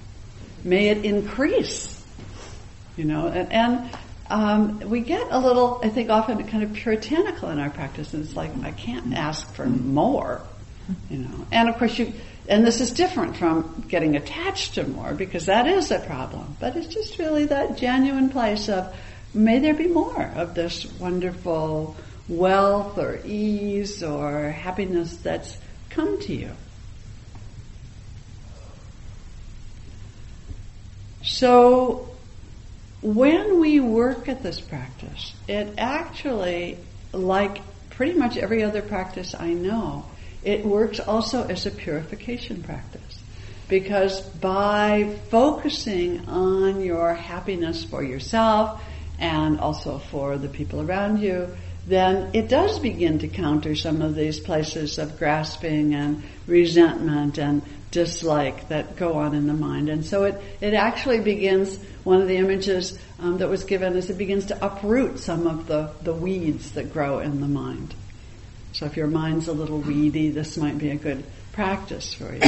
May 0.65 0.89
it 0.89 1.05
increase. 1.05 2.03
You 2.97 3.05
know, 3.05 3.27
and, 3.27 3.53
and 3.53 3.91
um, 4.31 4.81
we 4.89 5.01
get 5.01 5.27
a 5.31 5.39
little, 5.39 5.81
I 5.83 5.91
think, 5.91 6.09
often 6.11 6.43
kind 6.47 6.63
of 6.63 6.73
puritanical 6.73 7.51
in 7.51 7.59
our 7.59 7.71
practice, 7.71 8.15
and 8.15 8.25
it's 8.25 8.35
like 8.35 8.51
I 8.63 8.71
can't 8.71 9.15
ask 9.15 9.53
for 9.53 9.67
more, 9.67 10.41
you 11.11 11.19
know. 11.19 11.47
And 11.53 11.69
of 11.69 11.77
course, 11.77 11.99
you, 11.99 12.13
and 12.49 12.67
this 12.67 12.81
is 12.81 12.91
different 12.91 13.37
from 13.37 13.85
getting 13.89 14.17
attached 14.17 14.75
to 14.75 14.87
more 14.87 15.15
because 15.15 15.47
that 15.47 15.67
is 15.67 15.91
a 15.91 16.01
problem. 16.01 16.57
But 16.61 16.77
it's 16.77 16.93
just 16.93 17.19
really 17.19 17.47
that 17.47 17.79
genuine 17.79 18.29
place 18.29 18.69
of 18.69 18.95
may 19.33 19.59
there 19.59 19.75
be 19.75 19.89
more 19.89 20.31
of 20.35 20.55
this 20.55 20.85
wonderful 20.99 21.97
wealth 22.29 22.99
or 22.99 23.21
ease 23.25 24.03
or 24.03 24.51
happiness 24.51 25.17
that's 25.17 25.57
come 25.91 26.21
to 26.21 26.35
you. 26.35 26.51
So 31.23 32.15
when 33.01 33.59
we 33.61 33.81
work 33.81 34.29
at 34.29 34.43
this 34.43 34.61
practice, 34.61 35.33
it 35.49 35.75
actually, 35.79 36.79
like 37.13 37.63
pretty 37.91 38.19
much 38.19 38.37
every 38.37 38.63
other 38.63 38.83
practice 38.83 39.35
I 39.39 39.55
know, 39.55 40.05
it 40.45 40.65
works 40.65 41.01
also 41.01 41.45
as 41.49 41.67
a 41.67 41.71
purification 41.71 42.63
practice. 42.63 43.19
Because 43.69 44.21
by 44.21 45.17
focusing 45.31 46.29
on 46.29 46.83
your 46.83 47.15
happiness 47.15 47.85
for 47.85 48.03
yourself 48.03 48.83
and 49.19 49.59
also 49.59 49.99
for 49.99 50.37
the 50.37 50.49
people 50.49 50.83
around 50.83 51.21
you, 51.21 51.49
then 51.87 52.31
it 52.35 52.49
does 52.49 52.79
begin 52.79 53.19
to 53.19 53.29
counter 53.29 53.75
some 53.75 54.01
of 54.01 54.15
these 54.15 54.41
places 54.41 54.99
of 54.99 55.19
grasping 55.19 55.95
and 55.95 56.23
resentment 56.47 57.39
and 57.39 57.63
dislike 57.91 58.69
that 58.69 58.97
go 58.97 59.15
on 59.15 59.35
in 59.35 59.47
the 59.47 59.55
mind. 59.55 59.89
And 59.89 60.05
so 60.05 60.25
it, 60.25 60.41
it 60.61 60.75
actually 60.75 61.21
begins, 61.21 61.79
one 62.03 62.21
of 62.21 62.29
the 62.29 62.37
images 62.37 62.99
um, 63.19 63.39
that 63.39 63.49
was 63.49 63.65
given 63.65 63.97
is 63.97 64.11
it 64.11 64.19
begins 64.19 64.47
to 64.47 64.65
uproot 64.65 65.19
some 65.19 65.47
of 65.47 65.67
the, 65.67 65.91
the 66.03 66.13
weeds 66.13 66.73
that 66.73 66.93
grow 66.93 67.21
in 67.21 67.41
the 67.41 67.49
mind. 67.49 67.95
So 68.75 68.87
if 68.87 68.97
your 68.97 69.07
mind's 69.07 69.49
a 69.49 69.52
little 69.52 69.78
weedy, 69.78 70.31
this 70.31 70.57
might 70.57 70.76
be 70.78 70.90
a 70.90 70.97
good 70.97 71.25
practice 71.52 72.12
for 72.12 72.33
you. 72.35 72.40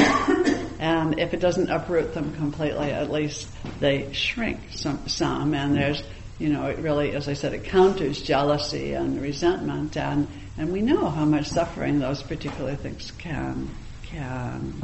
and 0.78 1.18
if 1.18 1.33
it 1.33 1.40
doesn't 1.40 1.71
uproot 1.71 2.12
them 2.12 2.35
completely, 2.35 2.90
at 2.90 3.11
least 3.11 3.49
they 3.80 4.12
shrink 4.12 4.61
some, 4.73 5.09
some 5.09 5.54
and 5.54 5.75
there's 5.75 6.02
you 6.38 6.50
know, 6.50 6.66
it 6.66 6.78
really, 6.78 7.12
as 7.12 7.28
I 7.28 7.33
said, 7.33 7.54
it 7.54 7.64
counters 7.64 8.21
jealousy 8.21 8.92
and 8.92 9.21
resentment, 9.21 9.97
and 9.97 10.28
and 10.59 10.71
we 10.71 10.83
know 10.83 11.09
how 11.09 11.25
much 11.25 11.47
suffering 11.47 11.99
those 11.99 12.23
particular 12.23 12.76
things 12.76 13.11
can 13.12 13.71
can 14.02 14.83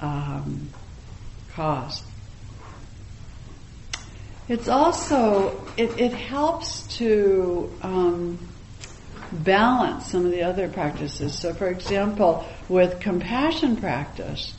um, 0.00 0.70
cause. 1.52 2.02
It's 4.48 4.68
also, 4.68 5.62
it, 5.76 6.00
it 6.00 6.12
helps 6.12 6.82
to 6.96 7.70
um, 7.82 8.38
balance 9.32 10.10
some 10.10 10.24
of 10.24 10.30
the 10.30 10.42
other 10.42 10.68
practices. 10.68 11.38
So, 11.38 11.54
for 11.54 11.68
example, 11.68 12.46
with 12.68 13.00
compassion 13.00 13.76
practice, 13.76 14.54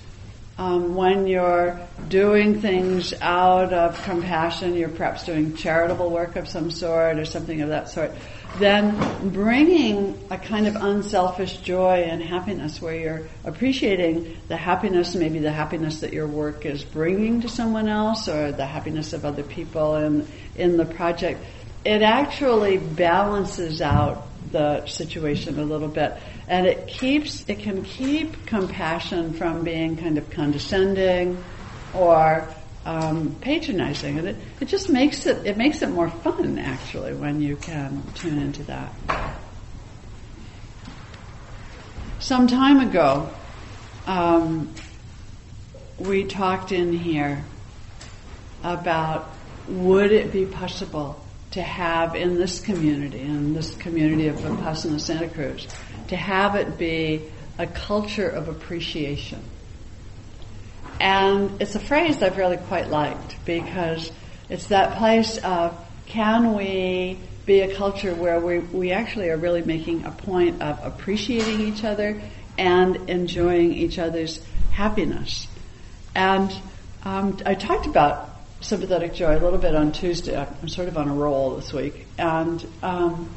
um, 0.59 0.93
when 0.93 1.25
you're 1.25 1.79
doing 2.09 2.59
things 2.59 3.13
out 3.21 3.71
of 3.71 4.03
compassion, 4.03 4.73
you're 4.75 4.89
perhaps 4.89 5.23
doing 5.23 5.55
charitable 5.55 6.09
work 6.09 6.35
of 6.35 6.49
some 6.49 6.69
sort 6.69 7.17
or 7.17 7.23
something 7.23 7.61
of 7.61 7.69
that 7.69 7.87
sort, 7.87 8.11
then 8.57 8.93
bringing 9.29 10.19
a 10.29 10.37
kind 10.37 10.67
of 10.67 10.75
unselfish 10.75 11.57
joy 11.59 12.01
and 12.01 12.21
happiness 12.21 12.81
where 12.81 12.93
you're 12.93 13.29
appreciating 13.45 14.35
the 14.49 14.57
happiness, 14.57 15.15
maybe 15.15 15.39
the 15.39 15.51
happiness 15.51 16.01
that 16.01 16.11
your 16.11 16.27
work 16.27 16.65
is 16.65 16.83
bringing 16.83 17.39
to 17.39 17.47
someone 17.47 17.87
else 17.87 18.27
or 18.27 18.51
the 18.51 18.65
happiness 18.65 19.13
of 19.13 19.23
other 19.23 19.43
people 19.43 19.95
in, 19.95 20.27
in 20.57 20.75
the 20.75 20.85
project, 20.85 21.39
it 21.85 22.01
actually 22.01 22.77
balances 22.77 23.81
out 23.81 24.28
the 24.51 24.85
situation 24.85 25.59
a 25.59 25.63
little 25.63 25.87
bit. 25.87 26.15
And 26.47 26.65
it 26.65 26.87
keeps, 26.87 27.45
it 27.47 27.59
can 27.59 27.83
keep 27.83 28.45
compassion 28.45 29.33
from 29.33 29.63
being 29.63 29.97
kind 29.97 30.17
of 30.17 30.29
condescending 30.29 31.43
or 31.93 32.47
um, 32.85 33.35
patronizing, 33.41 34.17
and 34.17 34.29
it, 34.29 34.35
it 34.59 34.67
just 34.67 34.89
makes 34.89 35.25
it 35.25 35.45
it 35.45 35.57
makes 35.57 35.81
it 35.81 35.89
more 35.89 36.09
fun 36.09 36.57
actually 36.57 37.13
when 37.13 37.41
you 37.41 37.55
can 37.57 38.01
tune 38.15 38.39
into 38.39 38.63
that. 38.63 38.91
Some 42.19 42.47
time 42.47 42.79
ago, 42.79 43.29
um, 44.07 44.73
we 45.97 46.23
talked 46.25 46.71
in 46.71 46.93
here 46.93 47.43
about 48.63 49.29
would 49.67 50.11
it 50.11 50.31
be 50.31 50.45
possible 50.45 51.23
to 51.51 51.61
have 51.61 52.15
in 52.15 52.35
this 52.35 52.59
community, 52.59 53.21
in 53.21 53.53
this 53.53 53.75
community 53.75 54.27
of 54.27 54.37
Vipassana 54.37 54.99
Santa 54.99 55.29
Cruz, 55.29 55.67
to 56.07 56.15
have 56.15 56.55
it 56.55 56.77
be 56.77 57.23
a 57.57 57.67
culture 57.67 58.29
of 58.29 58.47
appreciation 58.47 59.43
and 60.99 61.61
it's 61.61 61.75
a 61.75 61.79
phrase 61.79 62.21
I've 62.21 62.37
really 62.37 62.57
quite 62.57 62.89
liked 62.89 63.43
because 63.45 64.11
it's 64.49 64.67
that 64.67 64.97
place 64.97 65.37
of 65.37 65.77
can 66.05 66.53
we 66.53 67.17
be 67.45 67.61
a 67.61 67.75
culture 67.75 68.13
where 68.13 68.39
we, 68.39 68.59
we 68.59 68.91
actually 68.91 69.29
are 69.29 69.37
really 69.37 69.61
making 69.61 70.05
a 70.05 70.11
point 70.11 70.61
of 70.61 70.79
appreciating 70.83 71.61
each 71.61 71.83
other 71.83 72.21
and 72.57 73.09
enjoying 73.09 73.73
each 73.73 73.97
other's 73.97 74.43
happiness. 74.71 75.47
And 76.13 76.53
um, 77.03 77.39
I 77.45 77.55
talked 77.55 77.85
about 77.85 78.28
sympathetic 78.61 79.13
joy 79.13 79.37
a 79.37 79.39
little 79.39 79.59
bit 79.59 79.75
on 79.75 79.91
Tuesday. 79.91 80.37
I'm 80.37 80.67
sort 80.67 80.87
of 80.87 80.97
on 80.97 81.07
a 81.07 81.13
roll 81.13 81.55
this 81.55 81.71
week. 81.71 82.05
And 82.17 82.65
um, 82.83 83.29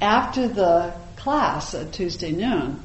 after 0.00 0.48
the 0.48 0.94
class 1.16 1.74
at 1.74 1.92
Tuesday 1.92 2.32
noon, 2.32 2.80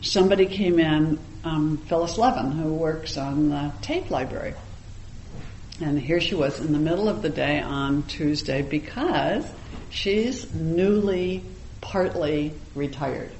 somebody 0.00 0.46
came 0.46 0.78
in 0.78 1.18
um, 1.44 1.78
Phyllis 1.88 2.18
Levin, 2.18 2.52
who 2.52 2.74
works 2.74 3.16
on 3.16 3.50
the 3.50 3.72
tape 3.82 4.10
library. 4.10 4.54
And 5.80 5.98
here 5.98 6.20
she 6.20 6.34
was 6.34 6.58
in 6.60 6.72
the 6.72 6.78
middle 6.78 7.08
of 7.08 7.22
the 7.22 7.28
day 7.28 7.60
on 7.60 8.02
Tuesday 8.04 8.62
because 8.62 9.48
she's 9.90 10.52
newly, 10.52 11.44
partly 11.80 12.52
retired. 12.74 13.30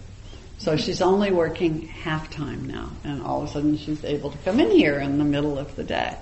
So 0.59 0.76
she's 0.76 1.00
only 1.02 1.31
working 1.31 1.87
half 1.87 2.31
time 2.31 2.67
now, 2.67 2.90
and 3.05 3.23
all 3.23 3.43
of 3.43 3.49
a 3.49 3.52
sudden 3.52 3.78
she's 3.78 4.05
able 4.05 4.31
to 4.31 4.38
come 4.38 4.61
in 4.61 4.71
here 4.71 4.99
in 4.99 5.19
the 5.19 5.25
middle 5.25 5.59
of 5.59 5.75
the 5.76 5.85
day. 5.85 6.17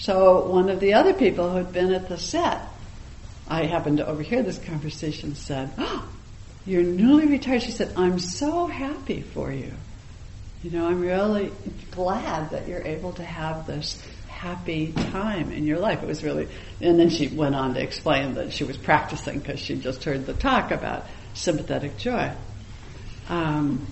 So 0.00 0.46
one 0.46 0.70
of 0.70 0.80
the 0.80 0.94
other 0.94 1.12
people 1.12 1.50
who 1.50 1.58
had 1.58 1.72
been 1.74 1.92
at 1.92 2.08
the 2.08 2.16
set, 2.16 2.62
I 3.46 3.66
happened 3.66 3.98
to 3.98 4.06
overhear 4.06 4.42
this 4.42 4.58
conversation, 4.58 5.34
said, 5.34 5.70
oh, 5.76 6.08
you're 6.64 6.82
newly 6.82 7.26
retired. 7.26 7.62
She 7.62 7.70
said, 7.70 7.92
I'm 7.96 8.18
so 8.18 8.66
happy 8.66 9.20
for 9.20 9.52
you. 9.52 9.70
You 10.62 10.70
know, 10.70 10.86
I'm 10.86 11.02
really 11.02 11.52
glad 11.90 12.50
that 12.50 12.66
you're 12.66 12.82
able 12.82 13.12
to 13.14 13.22
have 13.22 13.66
this 13.66 14.02
happy 14.28 14.92
time 14.92 15.52
in 15.52 15.66
your 15.66 15.78
life. 15.78 16.02
It 16.02 16.06
was 16.06 16.24
really, 16.24 16.48
and 16.80 16.98
then 16.98 17.10
she 17.10 17.28
went 17.28 17.54
on 17.54 17.74
to 17.74 17.82
explain 17.82 18.34
that 18.34 18.54
she 18.54 18.64
was 18.64 18.78
practicing 18.78 19.38
because 19.38 19.60
she 19.60 19.76
just 19.76 20.02
heard 20.04 20.24
the 20.24 20.32
talk 20.32 20.70
about 20.70 21.04
sympathetic 21.34 21.98
joy. 21.98 22.32
Um, 23.28 23.86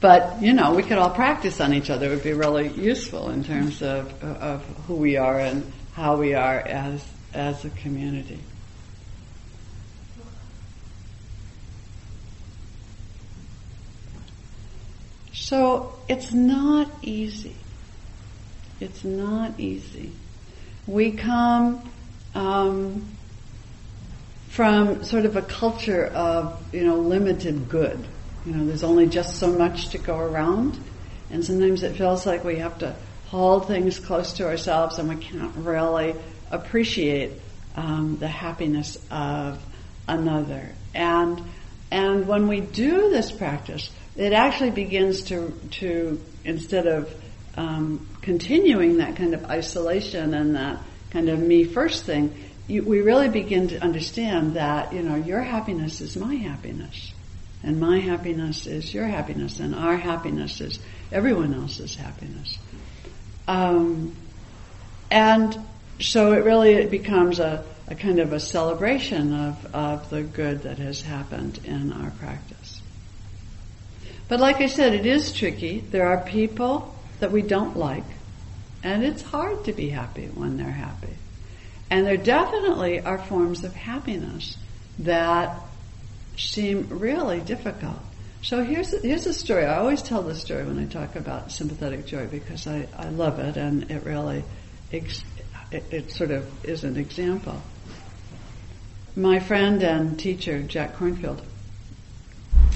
but 0.00 0.40
you 0.42 0.52
know, 0.52 0.74
we 0.74 0.82
could 0.82 0.98
all 0.98 1.10
practice 1.10 1.60
on 1.60 1.74
each 1.74 1.90
other. 1.90 2.06
It 2.06 2.10
would 2.10 2.22
be 2.22 2.32
really 2.32 2.68
useful 2.68 3.30
in 3.30 3.44
terms 3.44 3.82
of 3.82 4.22
of 4.22 4.64
who 4.86 4.96
we 4.96 5.16
are 5.16 5.38
and 5.38 5.70
how 5.92 6.16
we 6.16 6.34
are 6.34 6.58
as 6.58 7.06
as 7.34 7.64
a 7.64 7.70
community. 7.70 8.40
So 15.32 15.98
it's 16.08 16.32
not 16.32 16.88
easy. 17.02 17.56
It's 18.78 19.04
not 19.04 19.58
easy. 19.58 20.12
We 20.86 21.12
come 21.12 21.82
um, 22.34 23.04
from 24.48 25.04
sort 25.04 25.24
of 25.26 25.36
a 25.36 25.42
culture 25.42 26.06
of 26.06 26.62
you 26.72 26.84
know 26.84 26.96
limited 26.96 27.68
good. 27.68 28.06
You 28.44 28.54
know, 28.54 28.66
there's 28.66 28.84
only 28.84 29.06
just 29.06 29.38
so 29.38 29.52
much 29.52 29.90
to 29.90 29.98
go 29.98 30.18
around, 30.18 30.78
and 31.30 31.44
sometimes 31.44 31.82
it 31.82 31.96
feels 31.96 32.26
like 32.26 32.44
we 32.44 32.56
have 32.56 32.78
to 32.78 32.96
hold 33.30 33.68
things 33.68 34.00
close 34.00 34.32
to 34.34 34.44
ourselves 34.44 34.98
and 34.98 35.08
we 35.08 35.14
can't 35.14 35.54
really 35.56 36.16
appreciate 36.50 37.32
um, 37.76 38.16
the 38.18 38.26
happiness 38.26 38.98
of 39.10 39.62
another. 40.08 40.70
And 40.94 41.40
and 41.92 42.26
when 42.28 42.46
we 42.46 42.60
do 42.60 43.10
this 43.10 43.32
practice, 43.32 43.90
it 44.16 44.32
actually 44.32 44.70
begins 44.70 45.22
to 45.24 45.52
to 45.72 46.20
instead 46.44 46.86
of 46.86 47.14
um, 47.56 48.08
continuing 48.22 48.98
that 48.98 49.16
kind 49.16 49.34
of 49.34 49.44
isolation 49.44 50.34
and 50.34 50.56
that 50.56 50.82
kind 51.10 51.28
of 51.28 51.38
me 51.38 51.64
first 51.64 52.04
thing, 52.04 52.34
you, 52.68 52.82
we 52.82 53.00
really 53.00 53.28
begin 53.28 53.68
to 53.68 53.82
understand 53.82 54.54
that 54.54 54.92
you 54.92 55.02
know 55.02 55.16
your 55.16 55.42
happiness 55.42 56.00
is 56.00 56.16
my 56.16 56.34
happiness, 56.34 57.12
and 57.62 57.78
my 57.78 57.98
happiness 57.98 58.66
is 58.66 58.92
your 58.92 59.06
happiness, 59.06 59.60
and 59.60 59.74
our 59.74 59.96
happiness 59.96 60.60
is 60.60 60.78
everyone 61.12 61.54
else's 61.54 61.94
happiness. 61.94 62.58
Um, 63.46 64.16
and 65.10 65.58
so 66.00 66.32
it 66.32 66.44
really 66.44 66.72
it 66.72 66.90
becomes 66.90 67.40
a, 67.40 67.64
a 67.88 67.94
kind 67.94 68.18
of 68.18 68.32
a 68.32 68.40
celebration 68.40 69.34
of, 69.34 69.74
of 69.74 70.10
the 70.10 70.22
good 70.22 70.62
that 70.62 70.78
has 70.78 71.02
happened 71.02 71.60
in 71.64 71.92
our 71.92 72.10
practice. 72.12 72.80
But 74.28 74.40
like 74.40 74.60
I 74.60 74.66
said, 74.66 74.94
it 74.94 75.06
is 75.06 75.32
tricky. 75.32 75.80
There 75.80 76.06
are 76.06 76.24
people 76.24 76.94
that 77.18 77.32
we 77.32 77.42
don't 77.42 77.76
like, 77.76 78.04
and 78.82 79.04
it's 79.04 79.22
hard 79.22 79.64
to 79.64 79.72
be 79.72 79.90
happy 79.90 80.26
when 80.26 80.56
they're 80.56 80.70
happy. 80.70 81.14
And 81.90 82.06
there 82.06 82.16
definitely 82.16 83.00
are 83.00 83.18
forms 83.18 83.64
of 83.64 83.74
happiness 83.74 84.56
that 85.00 85.60
seem 86.48 86.88
really 86.88 87.40
difficult. 87.40 87.98
So 88.42 88.64
here's 88.64 88.90
here's 89.02 89.26
a 89.26 89.34
story. 89.34 89.66
I 89.66 89.76
always 89.76 90.02
tell 90.02 90.22
this 90.22 90.40
story 90.40 90.64
when 90.64 90.78
I 90.78 90.86
talk 90.86 91.14
about 91.14 91.52
sympathetic 91.52 92.06
joy 92.06 92.26
because 92.26 92.66
I, 92.66 92.88
I 92.96 93.10
love 93.10 93.38
it 93.38 93.56
and 93.56 93.90
it 93.90 94.04
really 94.04 94.44
it, 94.90 95.22
it 95.70 96.10
sort 96.10 96.30
of 96.30 96.48
is 96.64 96.84
an 96.84 96.96
example. 96.96 97.60
My 99.14 99.40
friend 99.40 99.82
and 99.82 100.18
teacher 100.18 100.62
Jack 100.62 100.96
Kornfield 100.96 101.42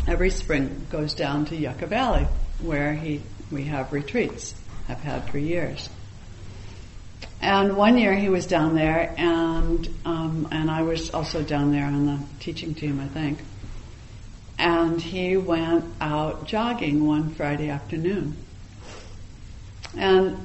every 0.06 0.30
spring 0.30 0.86
goes 0.90 1.14
down 1.14 1.46
to 1.46 1.56
Yucca 1.56 1.86
Valley 1.86 2.26
where 2.60 2.92
he 2.92 3.22
we 3.50 3.64
have 3.64 3.92
retreats. 3.92 4.54
I've 4.88 5.00
had 5.00 5.30
for 5.30 5.38
years. 5.38 5.88
And 7.40 7.76
one 7.76 7.98
year 7.98 8.14
he 8.14 8.28
was 8.28 8.46
down 8.46 8.74
there, 8.74 9.14
and 9.16 9.88
um, 10.04 10.48
and 10.50 10.70
I 10.70 10.82
was 10.82 11.10
also 11.10 11.42
down 11.42 11.72
there 11.72 11.86
on 11.86 12.06
the 12.06 12.18
teaching 12.40 12.74
team, 12.74 13.00
I 13.00 13.06
think. 13.08 13.38
And 14.58 15.00
he 15.00 15.36
went 15.36 15.84
out 16.00 16.46
jogging 16.46 17.06
one 17.06 17.34
Friday 17.34 17.70
afternoon. 17.70 18.36
And 19.96 20.38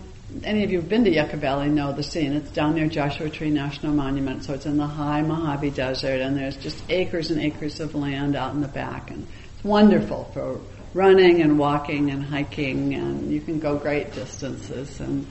any 0.43 0.63
of 0.63 0.71
you 0.71 0.79
who've 0.79 0.89
been 0.89 1.05
to 1.05 1.11
Yucca 1.11 1.37
Valley 1.37 1.69
know 1.69 1.91
the 1.91 2.03
scene. 2.03 2.33
It's 2.33 2.51
down 2.51 2.75
near 2.75 2.87
Joshua 2.87 3.29
Tree 3.29 3.49
National 3.49 3.93
Monument, 3.93 4.43
so 4.43 4.53
it's 4.53 4.65
in 4.65 4.77
the 4.77 4.85
high 4.85 5.21
Mojave 5.21 5.71
Desert, 5.71 6.21
and 6.21 6.37
there's 6.37 6.55
just 6.57 6.83
acres 6.89 7.31
and 7.31 7.41
acres 7.41 7.79
of 7.79 7.95
land 7.95 8.35
out 8.35 8.53
in 8.53 8.61
the 8.61 8.67
back, 8.67 9.09
and 9.09 9.27
it's 9.55 9.63
wonderful 9.63 10.25
for 10.33 10.59
running 10.93 11.41
and 11.41 11.57
walking 11.57 12.11
and 12.11 12.23
hiking, 12.23 12.93
and 12.93 13.31
you 13.31 13.41
can 13.41 13.59
go 13.59 13.77
great 13.77 14.13
distances. 14.13 14.99
And 14.99 15.25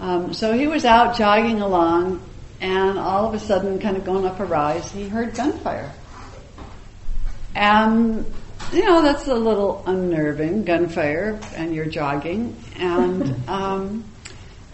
um, 0.00 0.34
so 0.34 0.56
he 0.56 0.66
was 0.66 0.84
out 0.84 1.16
jogging 1.16 1.60
along, 1.60 2.20
and 2.60 2.98
all 2.98 3.26
of 3.26 3.34
a 3.34 3.38
sudden, 3.38 3.78
kind 3.78 3.96
of 3.96 4.04
going 4.04 4.26
up 4.26 4.40
a 4.40 4.44
rise, 4.44 4.90
he 4.90 5.08
heard 5.08 5.34
gunfire. 5.34 5.92
And 7.54 8.24
you 8.72 8.84
know 8.84 9.02
that's 9.02 9.26
a 9.26 9.34
little 9.34 9.82
unnerving, 9.86 10.64
gunfire, 10.64 11.38
and 11.54 11.74
you're 11.74 11.86
jogging, 11.86 12.56
and 12.76 13.36
um, 13.48 14.04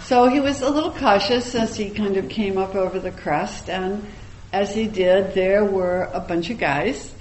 so 0.01 0.29
he 0.29 0.41
was 0.41 0.61
a 0.61 0.71
little 0.71 0.93
cautious 0.93 1.55
as 1.55 1.77
he 1.77 1.91
kind 1.91 2.17
of 2.17 2.29
came 2.29 2.59
up 2.59 2.75
over 2.75 2.99
the 2.99 3.11
crest, 3.11 3.71
and 3.71 4.07
as 4.53 4.75
he 4.75 4.87
did, 4.87 5.35
there 5.35 5.65
were 5.65 6.11
a 6.13 6.21
bunch 6.21 6.51
of 6.51 6.59
guys 6.59 7.15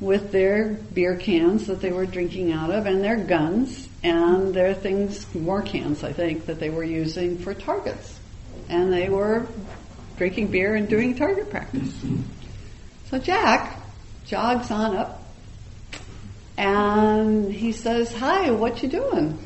with 0.00 0.32
their 0.32 0.70
beer 0.94 1.16
cans 1.16 1.66
that 1.66 1.80
they 1.80 1.92
were 1.92 2.06
drinking 2.06 2.52
out 2.52 2.70
of 2.70 2.86
and 2.86 3.04
their 3.04 3.16
guns 3.16 3.88
and 4.02 4.54
their 4.54 4.72
things, 4.72 5.32
more 5.34 5.60
cans, 5.60 6.02
I 6.02 6.12
think, 6.12 6.46
that 6.46 6.58
they 6.58 6.70
were 6.70 6.84
using 6.84 7.38
for 7.38 7.52
targets. 7.52 8.18
And 8.68 8.92
they 8.92 9.10
were 9.10 9.46
drinking 10.16 10.48
beer 10.48 10.74
and 10.74 10.88
doing 10.88 11.14
target 11.14 11.50
practice. 11.50 11.92
So 13.10 13.18
Jack 13.18 13.79
jogs 14.30 14.70
on 14.70 14.96
up 14.96 15.24
and 16.56 17.52
he 17.52 17.72
says, 17.72 18.14
Hi, 18.14 18.52
what 18.52 18.80
you 18.80 18.88
doing? 18.88 19.36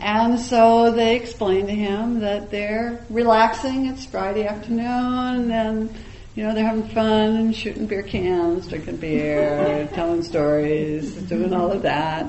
and 0.00 0.40
so 0.40 0.90
they 0.90 1.16
explain 1.16 1.66
to 1.66 1.74
him 1.74 2.20
that 2.20 2.50
they're 2.50 3.04
relaxing. 3.10 3.86
It's 3.86 4.06
Friday 4.06 4.46
afternoon 4.46 5.50
and 5.50 5.94
you 6.34 6.42
know, 6.42 6.54
they're 6.54 6.66
having 6.66 6.88
fun 6.88 7.52
shooting 7.52 7.86
beer 7.86 8.02
cans, 8.02 8.66
drinking 8.66 8.96
beer, 8.96 9.88
telling 9.94 10.22
stories, 10.22 11.14
doing 11.14 11.52
all 11.52 11.70
of 11.70 11.82
that. 11.82 12.26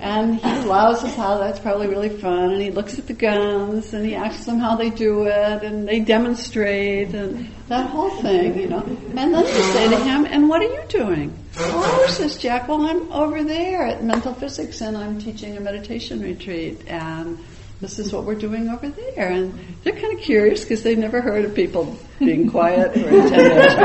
And 0.00 0.36
he 0.36 0.48
allows 0.48 1.02
us 1.02 1.14
how 1.16 1.38
that's 1.38 1.58
probably 1.58 1.88
really 1.88 2.08
fun. 2.08 2.52
And 2.52 2.62
he 2.62 2.70
looks 2.70 2.98
at 2.98 3.08
the 3.08 3.14
guns 3.14 3.92
and 3.92 4.06
he 4.06 4.14
asks 4.14 4.44
them 4.44 4.60
how 4.60 4.76
they 4.76 4.90
do 4.90 5.24
it 5.24 5.64
and 5.64 5.88
they 5.88 5.98
demonstrate 5.98 7.14
and 7.14 7.48
that 7.66 7.90
whole 7.90 8.10
thing, 8.10 8.58
you 8.58 8.68
know. 8.68 8.82
And 8.82 9.18
then 9.18 9.32
we 9.32 9.46
say 9.46 9.88
to 9.88 9.96
him, 9.96 10.24
and 10.24 10.48
what 10.48 10.62
are 10.62 10.72
you 10.72 10.82
doing? 10.88 11.36
Oh, 11.56 12.06
says 12.08 12.36
Jack, 12.36 12.68
well, 12.68 12.86
I'm 12.86 13.10
over 13.10 13.42
there 13.42 13.86
at 13.86 14.02
Mentalphysics 14.02 14.86
and 14.86 14.96
I'm 14.96 15.20
teaching 15.20 15.56
a 15.56 15.60
meditation 15.60 16.20
retreat 16.20 16.86
and 16.86 17.36
this 17.80 17.98
is 17.98 18.12
what 18.12 18.24
we're 18.24 18.36
doing 18.36 18.68
over 18.68 18.88
there. 18.88 19.28
And 19.30 19.58
they're 19.82 19.94
kind 19.94 20.16
of 20.16 20.20
curious 20.20 20.62
because 20.62 20.84
they've 20.84 20.98
never 20.98 21.20
heard 21.20 21.44
of 21.44 21.54
people 21.54 21.96
being 22.20 22.50
quiet 22.50 22.94
10 22.94 23.02
minutes 23.04 23.74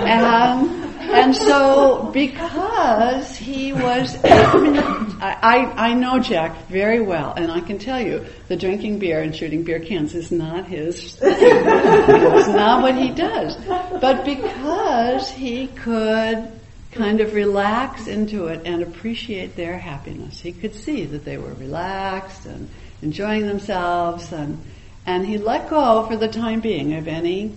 and, 0.00 0.93
and 1.14 1.34
so 1.34 2.10
because 2.12 3.36
he 3.36 3.72
was, 3.72 4.16
I, 4.24 5.72
I, 5.76 5.94
know 5.94 6.18
Jack 6.18 6.66
very 6.68 7.00
well, 7.00 7.34
and 7.36 7.50
I 7.50 7.60
can 7.60 7.78
tell 7.78 8.00
you 8.00 8.26
the 8.48 8.56
drinking 8.56 8.98
beer 8.98 9.22
and 9.22 9.34
shooting 9.34 9.62
beer 9.62 9.80
cans 9.80 10.14
is 10.14 10.30
not 10.30 10.66
his 10.66 11.18
it's 11.22 12.48
not 12.48 12.82
what 12.82 12.94
he 12.96 13.10
does. 13.10 13.56
But 14.00 14.24
because 14.24 15.30
he 15.30 15.68
could 15.68 16.50
kind 16.92 17.20
of 17.20 17.34
relax 17.34 18.06
into 18.06 18.46
it 18.46 18.62
and 18.64 18.82
appreciate 18.82 19.56
their 19.56 19.78
happiness. 19.78 20.40
He 20.40 20.52
could 20.52 20.74
see 20.74 21.04
that 21.06 21.24
they 21.24 21.38
were 21.38 21.54
relaxed 21.54 22.46
and 22.46 22.68
enjoying 23.02 23.46
themselves 23.46 24.32
and 24.32 24.62
and 25.06 25.26
he 25.26 25.36
let 25.36 25.68
go 25.68 26.06
for 26.06 26.16
the 26.16 26.28
time 26.28 26.60
being 26.60 26.94
of 26.94 27.08
any 27.08 27.52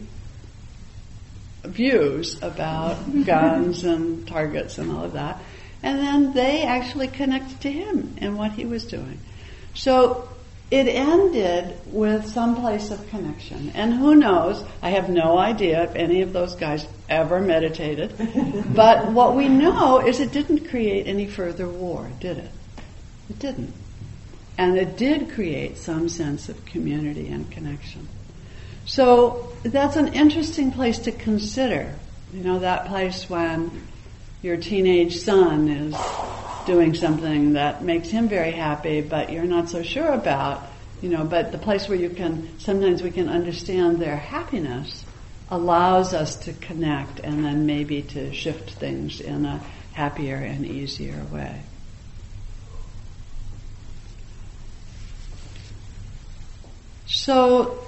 views 1.68 2.42
about 2.42 3.26
guns 3.26 3.84
and 3.84 4.28
targets 4.28 4.78
and 4.78 4.92
all 4.92 5.04
of 5.06 5.14
that. 5.14 5.42
And 5.84 6.00
then 6.00 6.34
they 6.34 6.64
actually 6.64 7.08
connected 7.08 7.62
to 7.62 7.72
him 7.72 8.16
and 8.18 8.38
what 8.38 8.52
he 8.54 8.66
was 8.66 8.86
doing. 8.86 9.20
So 9.74 10.28
it 10.70 10.88
ended 10.88 11.80
with 11.86 12.26
some 12.26 12.56
place 12.56 12.92
of 12.92 13.08
connection. 13.10 13.72
And 13.74 13.94
who 13.94 14.16
knows, 14.16 14.64
I 14.82 14.90
have 14.90 15.10
no 15.10 15.38
idea 15.38 15.84
if 15.84 15.96
any 15.96 16.22
of 16.22 16.34
those 16.34 16.56
guys 16.56 16.86
ever 17.10 17.40
meditated. 17.40 18.14
but 18.76 19.12
what 19.12 19.36
we 19.36 19.48
know 19.48 20.06
is 20.06 20.20
it 20.20 20.32
didn't 20.32 20.68
create 20.68 21.08
any 21.08 21.28
further 21.28 21.70
war, 21.70 22.10
did 22.20 22.38
it? 22.38 22.52
It 23.30 23.40
didn't. 23.40 23.74
And 24.58 24.78
it 24.78 24.98
did 24.98 25.32
create 25.32 25.78
some 25.78 26.10
sense 26.10 26.50
of 26.50 26.66
community 26.66 27.28
and 27.28 27.50
connection. 27.52 28.08
So 28.88 29.52
that's 29.64 29.98
an 29.98 30.14
interesting 30.14 30.72
place 30.72 31.00
to 31.00 31.12
consider. 31.12 31.94
You 32.34 32.42
know, 32.44 32.60
that 32.60 32.88
place 32.88 33.30
when 33.30 33.86
your 34.42 34.58
teenage 34.58 35.18
son 35.20 35.68
is 35.68 35.96
doing 36.66 36.94
something 36.94 37.54
that 37.54 37.84
makes 37.84 38.10
him 38.10 38.30
very 38.30 38.52
happy, 38.52 39.02
but 39.02 39.32
you're 39.32 39.44
not 39.44 39.70
so 39.70 39.84
sure 39.84 40.14
about, 40.14 40.68
you 41.02 41.10
know, 41.10 41.26
but 41.26 41.52
the 41.52 41.58
place 41.58 41.88
where 41.90 41.98
you 41.98 42.10
can, 42.10 42.58
sometimes 42.60 43.04
we 43.04 43.12
can 43.12 43.30
understand 43.30 44.00
their 44.00 44.16
happiness 44.16 45.04
allows 45.50 46.14
us 46.14 46.36
to 46.36 46.54
connect 46.54 47.20
and 47.20 47.44
then 47.44 47.66
maybe 47.66 48.02
to 48.02 48.34
shift 48.34 48.72
things 48.72 49.20
in 49.20 49.46
a 49.46 49.62
happier 49.94 50.38
and 50.38 50.66
easier 50.66 51.24
way. 51.32 51.62
So 57.06 57.87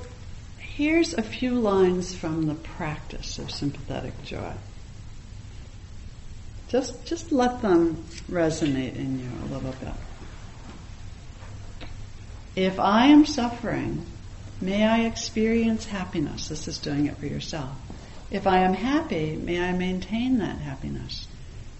here's 0.79 1.13
a 1.13 1.21
few 1.21 1.55
lines 1.55 2.15
from 2.15 2.45
the 2.45 2.55
practice 2.55 3.37
of 3.37 3.51
sympathetic 3.51 4.13
joy. 4.23 4.53
Just, 6.69 7.05
just 7.05 7.33
let 7.33 7.61
them 7.61 8.05
resonate 8.31 8.95
in 8.95 9.19
you 9.19 9.29
a 9.43 9.47
little 9.53 9.73
bit. 9.73 9.93
If 12.55 12.79
I 12.79 13.07
am 13.07 13.25
suffering, 13.25 14.05
may 14.61 14.85
I 14.85 15.01
experience 15.01 15.85
happiness. 15.85 16.47
This 16.47 16.69
is 16.69 16.77
doing 16.77 17.07
it 17.07 17.17
for 17.17 17.25
yourself. 17.25 17.77
If 18.31 18.47
I 18.47 18.59
am 18.59 18.73
happy, 18.73 19.35
may 19.35 19.61
I 19.61 19.73
maintain 19.73 20.37
that 20.37 20.59
happiness. 20.59 21.27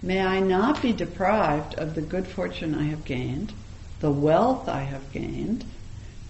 May 0.01 0.19
I 0.19 0.41
not 0.41 0.81
be 0.81 0.91
deprived 0.91 1.75
of 1.75 1.95
the 1.95 2.01
good 2.01 2.27
fortune 2.27 2.75
I 2.75 2.83
have 2.83 3.05
gained, 3.05 3.53
the 4.01 4.11
wealth 4.11 4.67
I 4.67 4.81
have 4.81 5.13
gained, 5.13 5.63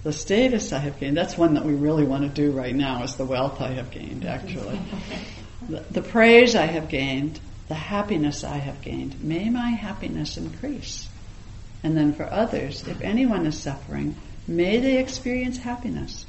The 0.03 0.13
status 0.13 0.71
I 0.71 0.79
have 0.79 0.99
gained, 0.99 1.17
that's 1.17 1.38
one 1.38 1.55
that 1.55 1.65
we 1.65 1.73
really 1.73 2.05
want 2.05 2.23
to 2.23 2.29
do 2.29 2.51
right 2.51 2.73
now, 2.73 3.03
is 3.03 3.15
the 3.15 3.25
wealth 3.25 3.59
I 3.59 3.73
have 3.73 3.91
gained, 3.91 4.25
actually. 4.25 4.79
the, 5.69 5.81
the 5.91 6.01
praise 6.01 6.55
I 6.55 6.67
have 6.67 6.88
gained, 6.88 7.39
the 7.67 7.75
happiness 7.75 8.45
I 8.45 8.57
have 8.57 8.81
gained. 8.81 9.21
May 9.21 9.49
my 9.49 9.71
happiness 9.71 10.38
increase. 10.38 11.09
And 11.83 11.97
then 11.97 12.13
for 12.13 12.23
others, 12.23 12.88
if 12.88 13.01
anyone 13.01 13.45
is 13.45 13.57
suffering, 13.57 14.15
may 14.47 14.77
they 14.77 14.97
experience 14.99 15.57
happiness. 15.57 16.25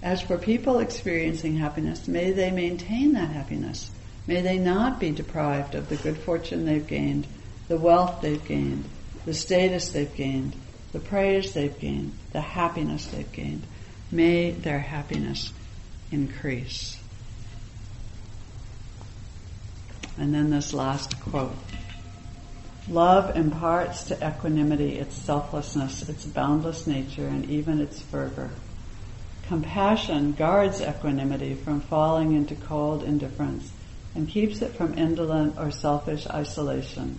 As 0.00 0.20
for 0.20 0.38
people 0.38 0.78
experiencing 0.78 1.56
happiness, 1.56 2.06
may 2.06 2.30
they 2.30 2.52
maintain 2.52 3.14
that 3.14 3.30
happiness. 3.30 3.90
May 4.28 4.42
they 4.42 4.58
not 4.58 5.00
be 5.00 5.10
deprived 5.10 5.74
of 5.74 5.88
the 5.88 5.96
good 5.96 6.18
fortune 6.18 6.66
they've 6.66 6.86
gained, 6.86 7.26
the 7.66 7.78
wealth 7.78 8.20
they've 8.20 8.44
gained, 8.44 8.84
the 9.24 9.34
status 9.34 9.88
they've 9.88 10.14
gained, 10.14 10.54
the 10.92 11.00
praise 11.00 11.52
they've 11.52 11.78
gained, 11.78 12.12
the 12.32 12.40
happiness 12.40 13.06
they've 13.06 13.30
gained. 13.32 13.64
May 14.10 14.52
their 14.52 14.78
happiness 14.78 15.52
increase. 16.10 16.98
And 20.16 20.34
then 20.34 20.50
this 20.50 20.72
last 20.72 21.20
quote. 21.20 21.54
Love 22.88 23.36
imparts 23.36 24.04
to 24.04 24.26
equanimity 24.26 24.98
its 24.98 25.14
selflessness, 25.14 26.08
its 26.08 26.24
boundless 26.24 26.86
nature, 26.86 27.26
and 27.26 27.48
even 27.50 27.80
its 27.80 28.00
fervor. 28.00 28.50
Compassion 29.46 30.32
guards 30.32 30.80
equanimity 30.80 31.54
from 31.54 31.80
falling 31.80 32.34
into 32.34 32.54
cold 32.54 33.02
indifference 33.02 33.70
and 34.14 34.28
keeps 34.28 34.62
it 34.62 34.74
from 34.74 34.96
indolent 34.98 35.58
or 35.58 35.70
selfish 35.70 36.26
isolation. 36.26 37.18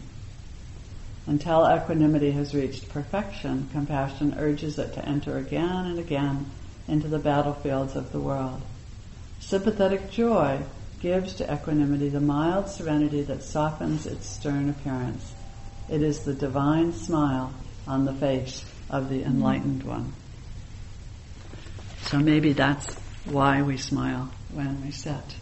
Until 1.29 1.71
equanimity 1.71 2.31
has 2.31 2.55
reached 2.55 2.89
perfection, 2.89 3.69
compassion 3.71 4.33
urges 4.39 4.79
it 4.79 4.95
to 4.95 5.07
enter 5.07 5.37
again 5.37 5.85
and 5.85 5.99
again 5.99 6.47
into 6.87 7.07
the 7.07 7.19
battlefields 7.19 7.95
of 7.95 8.11
the 8.11 8.19
world. 8.19 8.59
Sympathetic 9.39 10.09
joy 10.09 10.59
gives 10.99 11.35
to 11.35 11.53
equanimity 11.53 12.09
the 12.09 12.19
mild 12.19 12.67
serenity 12.67 13.21
that 13.21 13.43
softens 13.43 14.07
its 14.07 14.27
stern 14.27 14.69
appearance. 14.69 15.31
It 15.87 16.01
is 16.01 16.21
the 16.21 16.33
divine 16.33 16.93
smile 16.93 17.53
on 17.87 18.05
the 18.05 18.13
face 18.13 18.65
of 18.89 19.09
the 19.09 19.21
enlightened 19.21 19.83
one. 19.83 20.13
So 22.07 22.17
maybe 22.17 22.53
that's 22.53 22.95
why 23.25 23.61
we 23.61 23.77
smile 23.77 24.31
when 24.51 24.83
we 24.83 24.89
sit. 24.89 25.35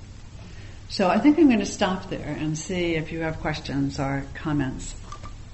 So 0.89 1.07
I 1.07 1.19
think 1.19 1.39
I'm 1.39 1.47
going 1.47 1.59
to 1.59 1.65
stop 1.65 2.09
there 2.09 2.35
and 2.37 2.57
see 2.57 2.95
if 2.95 3.13
you 3.13 3.21
have 3.21 3.39
questions 3.39 4.01
or 4.01 4.25
comments 4.33 4.93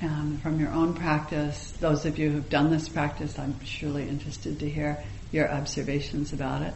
um, 0.04 0.38
from 0.44 0.60
your 0.60 0.72
own 0.72 0.94
practice. 0.94 1.72
Those 1.80 2.06
of 2.06 2.20
you 2.20 2.30
who've 2.30 2.50
done 2.50 2.70
this 2.70 2.90
practice, 2.90 3.40
I'm 3.40 3.60
surely 3.64 4.08
interested 4.08 4.60
to 4.60 4.70
hear 4.70 5.04
your 5.32 5.50
observations 5.50 6.34
about 6.34 6.62
it, 6.62 6.74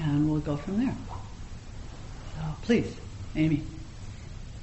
and 0.00 0.30
we'll 0.30 0.40
go 0.40 0.56
from 0.56 0.84
there. 0.84 0.96
So 2.36 2.42
please, 2.62 2.94
Amy. 3.36 3.62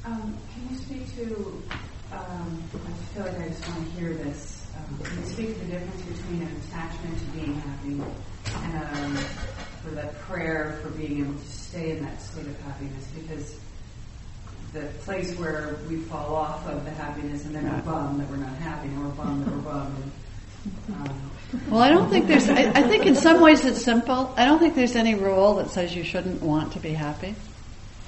Um, 0.05 0.37
can 0.53 0.69
you 0.69 0.77
speak 0.77 1.15
to? 1.15 1.63
Um, 2.11 2.63
I 2.73 2.91
feel 3.13 3.23
like 3.23 3.39
I 3.39 3.47
just 3.47 3.67
want 3.69 3.85
to 3.85 3.99
hear 3.99 4.13
this. 4.13 4.67
Um, 4.75 4.99
can 5.03 5.19
you 5.19 5.25
speak 5.25 5.53
to 5.53 5.65
the 5.65 5.71
difference 5.71 6.01
between 6.01 6.41
an 6.41 6.61
attachment 6.67 7.17
to 7.19 7.25
being 7.25 7.53
happy 7.61 8.01
and 8.53 9.15
um, 9.17 9.23
for 9.83 9.91
that 9.91 10.19
prayer 10.21 10.79
for 10.83 10.89
being 10.89 11.21
able 11.21 11.33
to 11.33 11.45
stay 11.45 11.91
in 11.91 12.03
that 12.03 12.21
state 12.21 12.47
of 12.47 12.59
happiness? 12.61 13.07
Because 13.15 13.55
the 14.73 14.81
place 15.03 15.35
where 15.35 15.77
we 15.89 15.97
fall 15.97 16.35
off 16.35 16.65
of 16.67 16.85
the 16.85 16.91
happiness 16.91 17.45
and 17.45 17.53
then 17.53 17.69
we're 17.69 17.81
bummed 17.81 18.21
that 18.21 18.29
we're 18.29 18.37
not 18.37 18.55
happy 18.57 18.87
and 18.87 19.03
we're 19.03 19.09
bummed 19.11 19.45
that 19.45 19.53
we're 19.53 19.61
bummed. 19.61 20.11
Um, 20.93 21.31
well, 21.69 21.81
I 21.81 21.89
don't 21.89 22.09
think 22.09 22.27
there's, 22.27 22.47
I, 22.47 22.71
I, 22.71 22.83
think 22.83 23.05
in 23.05 23.15
some 23.15 23.41
ways 23.41 23.65
it's 23.65 23.81
simple. 23.81 24.33
I 24.37 24.45
don't 24.45 24.59
think 24.59 24.75
there's 24.75 24.95
any 24.95 25.15
rule 25.15 25.55
that 25.55 25.69
says 25.69 25.93
you 25.95 26.03
shouldn't 26.03 26.41
want 26.41 26.73
to 26.73 26.79
be 26.79 26.91
happy. 26.91 27.35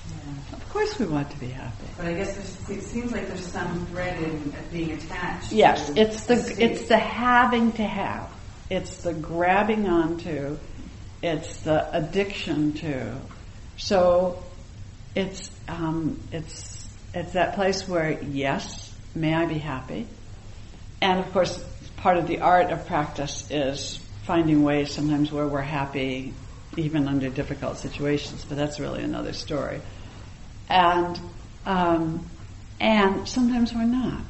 Yeah. 0.07 0.57
Of 0.57 0.69
course 0.69 0.97
we 0.99 1.05
want 1.05 1.29
to 1.31 1.39
be 1.39 1.47
happy. 1.47 1.87
But 1.97 2.05
I 2.05 2.13
guess 2.13 2.69
it 2.69 2.81
seems 2.81 3.11
like 3.11 3.27
there's 3.27 3.45
some 3.45 3.85
thread 3.87 4.21
in 4.21 4.53
being 4.71 4.91
attached. 4.91 5.51
Yes, 5.51 5.91
it's 5.95 6.25
the, 6.25 6.35
the 6.35 6.63
it's 6.63 6.87
the 6.87 6.97
having 6.97 7.71
to 7.73 7.83
have. 7.83 8.29
It's 8.69 8.97
the 8.97 9.13
grabbing 9.13 9.87
onto. 9.87 10.57
It's 11.21 11.61
the 11.61 11.95
addiction 11.95 12.73
to. 12.73 13.15
So 13.77 14.43
it's 15.15 15.49
um, 15.67 16.19
it's 16.31 16.87
it's 17.13 17.33
that 17.33 17.55
place 17.55 17.87
where 17.87 18.21
yes, 18.21 18.93
may 19.13 19.33
I 19.33 19.45
be 19.45 19.59
happy, 19.59 20.07
and 21.01 21.19
of 21.19 21.31
course, 21.31 21.63
part 21.97 22.17
of 22.17 22.27
the 22.27 22.39
art 22.39 22.71
of 22.71 22.87
practice 22.87 23.49
is 23.49 23.99
finding 24.23 24.63
ways 24.63 24.91
sometimes 24.91 25.31
where 25.31 25.47
we're 25.47 25.61
happy 25.61 26.33
even 26.75 27.07
under 27.07 27.29
difficult 27.29 27.77
situations. 27.77 28.45
But 28.47 28.57
that's 28.57 28.79
really 28.79 29.03
another 29.03 29.33
story, 29.33 29.81
and 30.69 31.19
um, 31.65 32.27
and 32.79 33.27
sometimes 33.27 33.73
we're 33.73 33.83
not. 33.83 34.21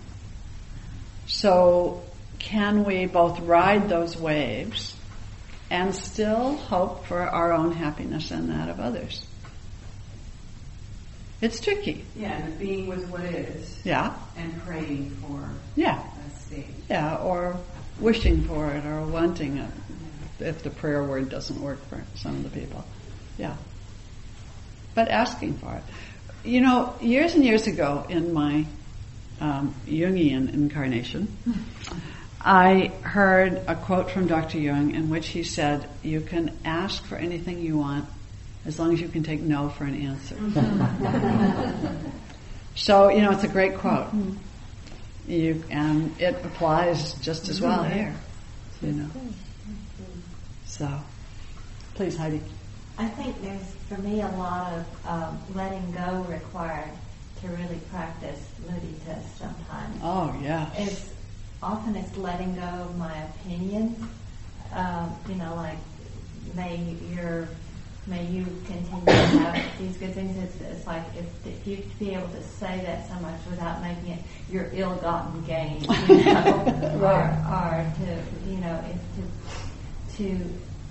So 1.27 2.03
can 2.39 2.83
we 2.83 3.05
both 3.05 3.39
ride 3.39 3.87
those 3.87 4.17
waves 4.17 4.95
and 5.69 5.95
still 5.95 6.57
hope 6.57 7.05
for 7.05 7.21
our 7.21 7.53
own 7.53 7.71
happiness 7.71 8.31
and 8.31 8.49
that 8.49 8.67
of 8.69 8.81
others? 8.81 9.25
It's 11.43 11.59
tricky. 11.59 12.05
Yeah, 12.15 12.41
and 12.41 12.57
being 12.57 12.87
with 12.87 13.05
what 13.09 13.19
is. 13.25 13.77
Yeah. 13.83 14.15
And 14.37 14.61
praying 14.63 15.09
for 15.21 15.49
yeah. 15.75 16.01
a 16.01 16.39
state. 16.39 16.67
Yeah, 16.89 17.17
or 17.17 17.57
wishing 17.99 18.45
for 18.45 18.71
it 18.71 18.85
or 18.85 19.01
wanting 19.01 19.57
it. 19.57 19.69
Yeah. 20.39 20.47
If 20.47 20.63
the 20.63 20.69
prayer 20.69 21.03
word 21.03 21.27
doesn't 21.27 21.59
work 21.59 21.85
for 21.89 22.01
some 22.15 22.37
of 22.37 22.43
the 22.43 22.59
people. 22.61 22.85
Yeah. 23.37 23.57
But 24.95 25.09
asking 25.09 25.57
for 25.57 25.75
it. 25.75 25.83
You 26.47 26.61
know, 26.61 26.95
years 27.01 27.35
and 27.35 27.43
years 27.43 27.67
ago 27.67 28.05
in 28.07 28.31
my 28.31 28.65
um, 29.41 29.75
Jungian 29.85 30.53
incarnation, 30.53 31.27
I 32.41 32.93
heard 33.01 33.61
a 33.67 33.75
quote 33.75 34.11
from 34.11 34.27
Dr. 34.27 34.59
Jung 34.59 34.95
in 34.95 35.09
which 35.09 35.27
he 35.27 35.43
said, 35.43 35.89
You 36.03 36.21
can 36.21 36.57
ask 36.63 37.03
for 37.03 37.17
anything 37.17 37.59
you 37.59 37.79
want 37.79 38.05
as 38.65 38.79
long 38.79 38.93
as 38.93 39.01
you 39.01 39.07
can 39.07 39.23
take 39.23 39.41
no 39.41 39.69
for 39.69 39.83
an 39.83 39.95
answer. 39.95 40.35
so, 42.75 43.09
you 43.09 43.21
know, 43.21 43.31
it's 43.31 43.43
a 43.43 43.47
great 43.47 43.77
quote. 43.77 44.07
You, 45.27 45.63
and 45.69 46.19
it 46.19 46.35
applies 46.45 47.13
just 47.15 47.49
as 47.49 47.61
well 47.61 47.83
here, 47.83 48.13
you 48.81 48.91
know. 48.91 49.09
So, 50.65 50.99
please, 51.95 52.17
Heidi. 52.17 52.41
I 52.97 53.07
think 53.07 53.41
there's, 53.41 53.75
for 53.89 53.97
me, 53.97 54.21
a 54.21 54.27
lot 54.29 54.73
of 54.73 55.07
um, 55.07 55.39
letting 55.55 55.91
go 55.93 56.25
required 56.29 56.91
to 57.41 57.47
really 57.49 57.79
practice 57.91 58.39
mudita 58.67 59.21
sometimes. 59.37 59.99
Oh, 60.01 60.35
yeah. 60.41 60.69
It's 60.75 61.09
often 61.61 61.95
it's 61.95 62.15
letting 62.17 62.55
go 62.55 62.61
of 62.61 62.97
my 62.97 63.15
opinion. 63.23 64.07
Um, 64.73 65.15
you 65.27 65.35
know, 65.35 65.55
like 65.55 65.77
may 66.55 66.95
your 67.13 67.47
may 68.07 68.25
you 68.25 68.45
continue 68.65 69.05
to 69.05 69.13
have 69.13 69.79
these 69.79 69.95
good 69.97 70.13
things. 70.13 70.37
It's, 70.37 70.61
it's 70.61 70.87
like 70.87 71.03
if, 71.17 71.25
if 71.47 71.67
you 71.67 71.83
be 71.99 72.13
able 72.13 72.27
to 72.29 72.43
say 72.43 72.81
that 72.85 73.07
so 73.07 73.15
much 73.15 73.39
without 73.49 73.81
making 73.81 74.13
it 74.13 74.19
your 74.49 74.69
ill-gotten 74.73 75.43
gain, 75.45 75.81
you 76.09 76.23
know, 76.25 76.99
or, 77.01 77.23
or 77.49 77.93
to 77.99 78.49
you 78.49 78.57
know, 78.57 78.83
if 78.89 80.17
to 80.17 80.17
to 80.17 80.39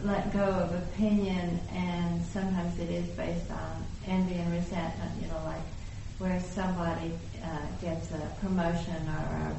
let 0.05 0.33
go 0.33 0.45
of 0.45 0.75
opinion, 0.75 1.61
and 1.73 2.25
sometimes 2.25 2.79
it 2.81 2.91
is 2.91 3.07
based 3.11 3.51
on 3.51 3.85
envy 4.07 4.35
and 4.35 4.53
resentment. 4.53 5.13
You 5.21 5.29
know, 5.29 5.41
like 5.45 5.63
where 6.19 6.41
somebody 6.41 7.13
uh, 7.45 7.67
gets 7.81 8.11
a 8.13 8.37
promotion 8.41 9.09
or 9.09 9.53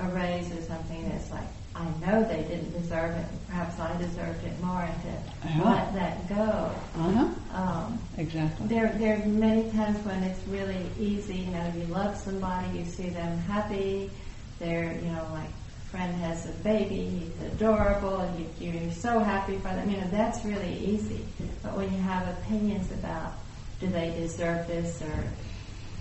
a, 0.00 0.06
a 0.06 0.08
raise 0.14 0.50
or 0.52 0.62
something, 0.62 1.04
it's 1.04 1.30
like 1.30 1.48
I 1.78 2.06
know 2.06 2.24
they 2.24 2.42
didn't 2.42 2.72
deserve 2.72 3.14
it. 3.16 3.26
Perhaps 3.48 3.78
I 3.78 3.96
deserved 3.98 4.44
it 4.44 4.58
more, 4.62 4.82
and 4.82 5.02
to 5.02 5.48
uh-huh. 5.48 5.70
let 5.70 5.94
that 5.94 6.28
go. 6.28 6.70
Uh-huh. 6.96 7.28
Um, 7.52 7.98
exactly. 8.16 8.66
There, 8.66 8.94
there 8.96 9.22
are 9.22 9.26
many 9.26 9.70
times 9.72 9.98
when 10.06 10.22
it's 10.22 10.40
really 10.48 10.86
easy. 10.98 11.36
You 11.36 11.50
know, 11.50 11.72
you 11.76 11.84
love 11.86 12.16
somebody, 12.16 12.78
you 12.78 12.84
see 12.84 13.10
them 13.10 13.38
happy. 13.40 14.10
They're, 14.58 14.94
you 14.94 15.10
know, 15.10 15.28
like 15.32 15.50
friend 15.90 16.14
has 16.16 16.46
a 16.46 16.52
baby, 16.62 17.04
he's 17.04 17.52
adorable, 17.52 18.20
and 18.20 18.46
you, 18.58 18.70
you're 18.70 18.92
so 18.92 19.18
happy 19.18 19.56
for 19.56 19.68
them. 19.68 19.90
You 19.90 19.98
know, 19.98 20.08
that's 20.10 20.44
really 20.44 20.78
easy. 20.78 21.24
But 21.62 21.76
when 21.76 21.92
you 21.92 22.00
have 22.00 22.26
opinions 22.38 22.90
about 22.92 23.34
do 23.80 23.88
they 23.88 24.10
deserve 24.18 24.66
this 24.66 25.02
or 25.02 25.24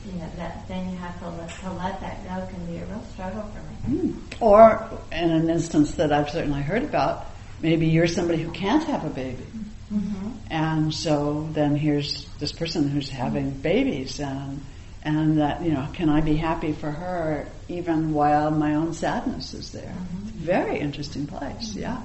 you 0.05 0.19
know, 0.19 0.29
that 0.37 0.67
then 0.67 0.89
you 0.89 0.97
have 0.97 1.19
to 1.19 1.29
let, 1.29 1.49
to 1.49 1.71
let 1.73 1.99
that 2.01 2.23
go 2.23 2.47
can 2.47 2.65
be 2.65 2.77
a 2.77 2.85
real 2.85 3.03
struggle 3.13 3.43
for 3.53 3.89
me. 3.89 3.97
Mm. 3.97 4.41
Or 4.41 4.89
in 5.11 5.31
an 5.31 5.49
instance 5.49 5.95
that 5.95 6.11
I've 6.11 6.29
certainly 6.29 6.61
heard 6.61 6.83
about, 6.83 7.27
maybe 7.61 7.87
you're 7.87 8.07
somebody 8.07 8.41
who 8.41 8.51
can't 8.51 8.83
have 8.85 9.05
a 9.05 9.09
baby. 9.09 9.45
Mm-hmm. 9.93 10.29
And 10.49 10.93
so 10.93 11.47
then 11.53 11.75
here's 11.75 12.25
this 12.39 12.51
person 12.51 12.89
who's 12.89 13.09
having 13.09 13.51
babies 13.51 14.19
and 14.19 14.61
and 15.03 15.37
that, 15.37 15.63
you 15.63 15.71
know, 15.71 15.87
can 15.93 16.09
I 16.09 16.21
be 16.21 16.35
happy 16.35 16.73
for 16.73 16.89
her 16.89 17.47
even 17.67 18.11
while 18.11 18.49
my 18.49 18.73
own 18.73 18.91
sadness 18.93 19.53
is 19.53 19.71
there? 19.71 19.83
Mm-hmm. 19.83 20.39
Very 20.39 20.79
interesting 20.79 21.27
place, 21.27 21.75
yeah. 21.75 22.01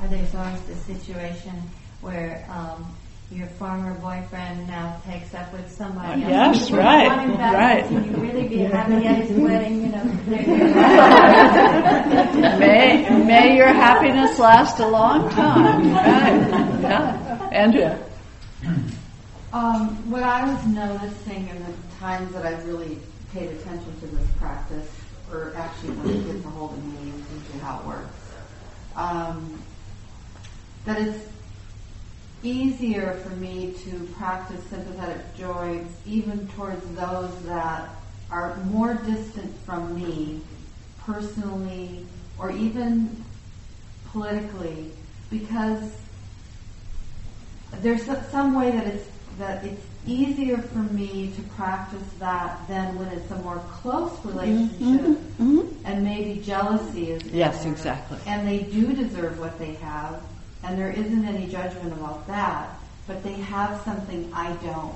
or 0.00 0.08
there's 0.08 0.34
always 0.34 0.60
the 0.62 0.74
situation 0.76 1.52
where 2.00 2.46
um, 2.48 2.96
your 3.30 3.46
former 3.46 3.94
boyfriend 3.94 4.66
now 4.66 5.00
takes 5.06 5.32
up 5.34 5.52
with 5.52 5.70
somebody 5.70 6.24
else. 6.24 6.58
yes, 6.58 6.70
You 6.70 6.78
right, 6.78 7.06
want 7.08 7.38
right. 7.38 7.84
Can 7.86 8.04
you 8.04 8.16
really 8.20 8.48
be 8.48 8.58
happy 8.58 9.06
at 9.06 9.24
his 9.24 9.38
wedding? 9.38 9.82
You 9.82 9.88
know, 9.92 10.04
May, 12.58 13.08
may 13.24 13.56
your 13.56 13.68
happiness 13.68 14.38
last 14.38 14.78
a 14.80 14.86
long 14.86 15.30
time. 15.30 15.92
Right. 15.92 16.80
Yeah. 16.82 17.48
Andrea. 17.52 17.98
Um, 19.52 20.10
what 20.10 20.22
I 20.22 20.52
was 20.52 20.66
noticing 20.66 21.48
in 21.48 21.58
the 21.64 21.72
times 21.98 22.32
that 22.32 22.46
I 22.46 22.60
really 22.62 22.98
paid 23.32 23.50
attention 23.50 23.98
to 24.00 24.06
this 24.06 24.26
practice, 24.38 24.88
or 25.30 25.52
actually 25.56 25.90
when 25.92 26.16
it 26.16 26.32
gets 26.32 26.44
a 26.44 26.48
hold 26.50 26.72
of 26.72 26.84
me 26.84 27.10
and 27.10 27.24
usually 27.40 27.58
how 27.60 27.80
it 27.80 27.86
works, 27.86 28.16
um, 28.96 29.60
that 30.84 31.00
it's 31.00 31.18
easier 32.42 33.12
for 33.22 33.30
me 33.36 33.74
to 33.84 34.06
practice 34.16 34.62
sympathetic 34.64 35.34
joy 35.36 35.84
even 36.06 36.46
towards 36.48 36.84
those 36.94 37.42
that 37.44 37.88
are 38.30 38.56
more 38.64 38.94
distant 38.94 39.54
from 39.66 39.94
me 39.94 40.40
personally 41.04 42.06
or 42.38 42.50
even 42.52 43.24
politically 44.10 44.90
because 45.30 45.92
there's 47.78 48.04
some 48.30 48.54
way 48.54 48.70
that 48.70 48.86
it's 48.86 49.08
that 49.38 49.64
it's 49.64 49.82
easier 50.06 50.58
for 50.58 50.78
me 50.78 51.32
to 51.36 51.42
practice 51.54 52.02
that 52.18 52.66
than 52.68 52.98
when 52.98 53.08
it's 53.08 53.30
a 53.30 53.36
more 53.36 53.58
close 53.70 54.10
mm-hmm. 54.12 54.28
relationship 54.28 55.06
mm-hmm. 55.06 55.60
Mm-hmm. 55.60 55.86
and 55.86 56.04
maybe 56.04 56.40
jealousy 56.40 57.10
is 57.10 57.24
Yes, 57.26 57.62
there. 57.62 57.72
exactly. 57.72 58.18
and 58.26 58.46
they 58.46 58.60
do 58.60 58.92
deserve 58.92 59.38
what 59.38 59.58
they 59.58 59.74
have 59.74 60.22
and 60.64 60.78
there 60.78 60.90
isn't 60.90 61.24
any 61.24 61.46
judgment 61.48 61.92
about 61.92 62.26
that 62.26 62.70
but 63.06 63.22
they 63.22 63.32
have 63.34 63.80
something 63.82 64.30
I 64.34 64.52
don't 64.54 64.94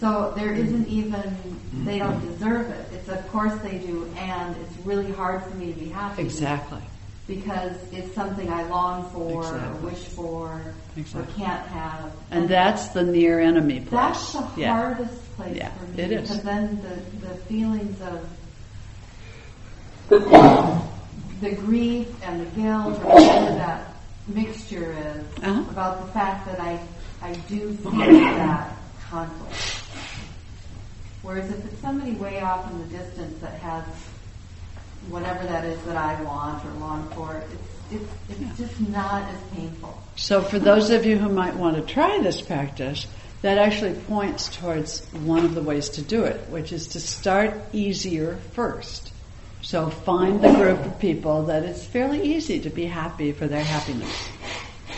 so 0.00 0.32
there 0.36 0.52
isn't 0.54 0.88
even 0.88 1.36
they 1.84 1.98
don't 1.98 2.20
deserve 2.26 2.70
it 2.70 2.88
it's 2.94 3.08
of 3.08 3.26
course 3.28 3.54
they 3.62 3.78
do 3.78 4.10
and 4.16 4.56
it's 4.56 4.86
really 4.86 5.10
hard 5.12 5.42
for 5.42 5.54
me 5.56 5.72
to 5.72 5.78
be 5.78 5.88
happy 5.88 6.22
Exactly. 6.22 6.80
because 7.26 7.76
it's 7.92 8.12
something 8.14 8.50
I 8.50 8.62
long 8.64 9.08
for 9.10 9.40
Exactly. 9.40 9.78
or 9.78 9.90
wish 9.90 10.04
for 10.06 10.62
Exactly. 10.96 11.34
or 11.34 11.36
can't 11.36 11.66
have. 11.68 12.12
And 12.30 12.48
that's 12.48 12.88
the 12.88 13.02
near 13.04 13.38
enemy 13.40 13.80
place. 13.80 13.90
that's 13.90 14.32
the 14.32 14.48
yeah. 14.56 14.72
hardest 14.72 15.36
place 15.36 15.56
Yeah, 15.56 15.70
for 15.70 15.84
me 15.86 16.02
it 16.02 16.12
is. 16.12 16.22
because 16.22 16.42
then 16.42 16.82
the, 16.82 17.26
the 17.28 17.34
feelings 17.44 18.00
of 18.00 18.26
the 21.40 21.52
grief 21.52 22.08
and 22.22 22.40
the 22.40 22.60
guilt 22.60 22.98
or 23.02 23.14
whatever 23.14 23.54
that 23.56 23.94
mixture 24.28 24.92
is 24.92 25.44
Uh-huh. 25.44 25.70
about 25.70 26.06
the 26.06 26.12
fact 26.12 26.46
that 26.46 26.60
I 26.60 26.78
I 27.22 27.32
do 27.48 27.72
feel 27.74 27.90
that 27.92 28.70
conflict. 29.10 29.54
Whereas 31.22 31.50
if 31.50 31.64
it's 31.66 31.80
somebody 31.80 32.12
way 32.12 32.40
off 32.40 32.70
in 32.70 32.78
the 32.78 32.84
distance 32.96 33.38
that 33.40 33.54
has 33.60 33.84
whatever 35.08 35.44
that 35.46 35.64
is 35.64 35.80
that 35.82 35.96
I 35.96 36.22
want 36.22 36.64
or 36.64 36.72
long 36.74 37.08
for, 37.14 37.36
it's 37.36 38.02
it's, 38.30 38.40
it's 38.40 38.58
just 38.58 38.80
not 38.88 39.22
as 39.24 39.40
painful. 39.54 40.00
So 40.16 40.42
for 40.42 40.58
those 40.60 40.90
of 40.90 41.04
you 41.04 41.18
who 41.18 41.28
might 41.28 41.56
want 41.56 41.76
to 41.76 41.82
try 41.92 42.20
this 42.20 42.40
practice, 42.40 43.06
that 43.42 43.58
actually 43.58 43.94
points 43.94 44.48
towards 44.56 45.04
one 45.12 45.44
of 45.44 45.54
the 45.54 45.62
ways 45.62 45.88
to 45.90 46.02
do 46.02 46.22
it, 46.24 46.48
which 46.50 46.72
is 46.72 46.86
to 46.88 47.00
start 47.00 47.54
easier 47.72 48.36
first. 48.52 49.09
So 49.62 49.90
find 49.90 50.40
the 50.40 50.52
group 50.52 50.84
of 50.84 50.98
people 50.98 51.44
that 51.44 51.64
it's 51.64 51.84
fairly 51.84 52.22
easy 52.34 52.60
to 52.60 52.70
be 52.70 52.86
happy 52.86 53.32
for 53.32 53.46
their 53.46 53.64
happiness 53.64 54.28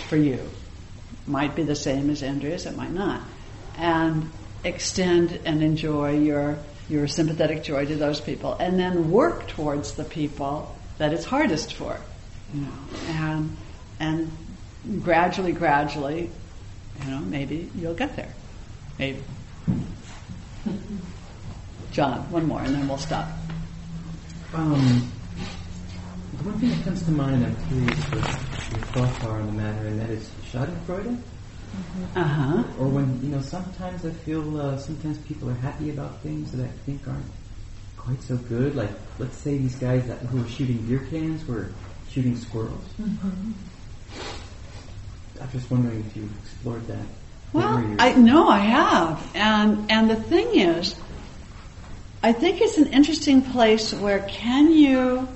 for 0.09 0.17
you. 0.17 0.39
Might 1.27 1.55
be 1.55 1.63
the 1.63 1.77
same 1.77 2.11
as 2.11 2.23
Andrea's, 2.23 2.67
it 2.67 2.77
might 2.77 2.93
not. 2.93 3.23
And 3.77 4.31
extend 4.65 5.41
and 5.45 5.63
enjoy 5.63 6.19
your 6.19 6.59
your 6.89 7.09
sympathetic 7.09 7.63
joy 7.63 7.87
to 7.87 7.97
those 7.97 8.21
people 8.21 8.55
and 8.55 8.79
then 8.79 9.11
work 9.11 9.47
towards 9.49 9.93
the 9.93 10.05
people 10.05 10.75
that 10.99 11.13
it's 11.13 11.25
hardest 11.25 11.75
for. 11.75 11.99
You 12.53 12.63
know, 12.63 12.73
and 13.09 13.57
and 13.99 14.31
gradually, 15.03 15.53
gradually, 15.53 16.31
you 17.05 17.11
know, 17.11 17.21
maybe 17.21 17.71
you'll 17.75 17.95
get 17.95 18.15
there. 18.17 18.33
Maybe. 18.99 19.23
John, 21.93 22.31
one 22.31 22.47
more 22.47 22.61
and 22.61 22.75
then 22.75 22.89
we'll 22.89 22.99
stop. 22.99 23.29
Um, 24.55 25.11
the 26.37 26.45
one 26.45 26.59
thing 26.59 26.71
that 26.71 26.85
comes 26.85 27.03
to 27.05 27.11
mind, 27.11 27.37
and 27.37 27.47
I'm 27.47 27.57
curious 27.69 27.99
what 28.11 28.73
your 28.73 28.81
thoughts 28.93 29.25
are 29.25 29.41
on 29.41 29.47
the 29.47 29.53
matter, 29.53 29.87
and 29.87 30.01
that 30.01 30.11
is 30.11 30.29
Schadenfreude. 30.51 31.19
Uh 32.15 32.23
huh. 32.23 32.65
Or 32.79 32.89
when, 32.89 33.19
you 33.23 33.31
know, 33.31 33.41
sometimes 33.41 34.05
I 34.05 34.11
feel, 34.11 34.61
uh, 34.61 34.77
sometimes 34.77 35.17
people 35.19 35.49
are 35.49 35.55
happy 35.55 35.89
about 35.91 36.21
things 36.21 36.53
that 36.53 36.63
I 36.65 36.69
think 36.85 37.09
aren't 37.09 37.25
quite 37.97 38.23
so 38.23 38.37
good. 38.37 38.77
Like, 38.77 38.91
let's 39.19 39.39
say 39.39 39.57
these 39.57 39.77
guys 39.77 40.07
that, 40.09 40.19
who 40.19 40.43
were 40.43 40.49
shooting 40.49 40.85
beer 40.87 41.07
cans 41.11 41.47
were 41.47 41.73
shooting 42.11 42.37
squirrels. 42.37 42.85
I'm 45.41 45.51
just 45.51 45.71
wondering 45.71 46.01
if 46.01 46.17
you've 46.17 46.31
explored 46.45 46.87
that. 46.89 47.07
Well, 47.55 47.97
I 47.99 48.15
no, 48.15 48.49
I 48.49 48.59
have, 48.61 49.31
and 49.35 49.91
and 49.91 50.09
the 50.09 50.17
thing 50.17 50.59
is, 50.59 50.95
I 52.23 52.33
think 52.33 52.61
it's 52.61 52.79
an 52.79 52.93
interesting 52.93 53.43
place 53.43 53.93
where 53.93 54.21
can 54.21 54.71
you, 54.71 55.27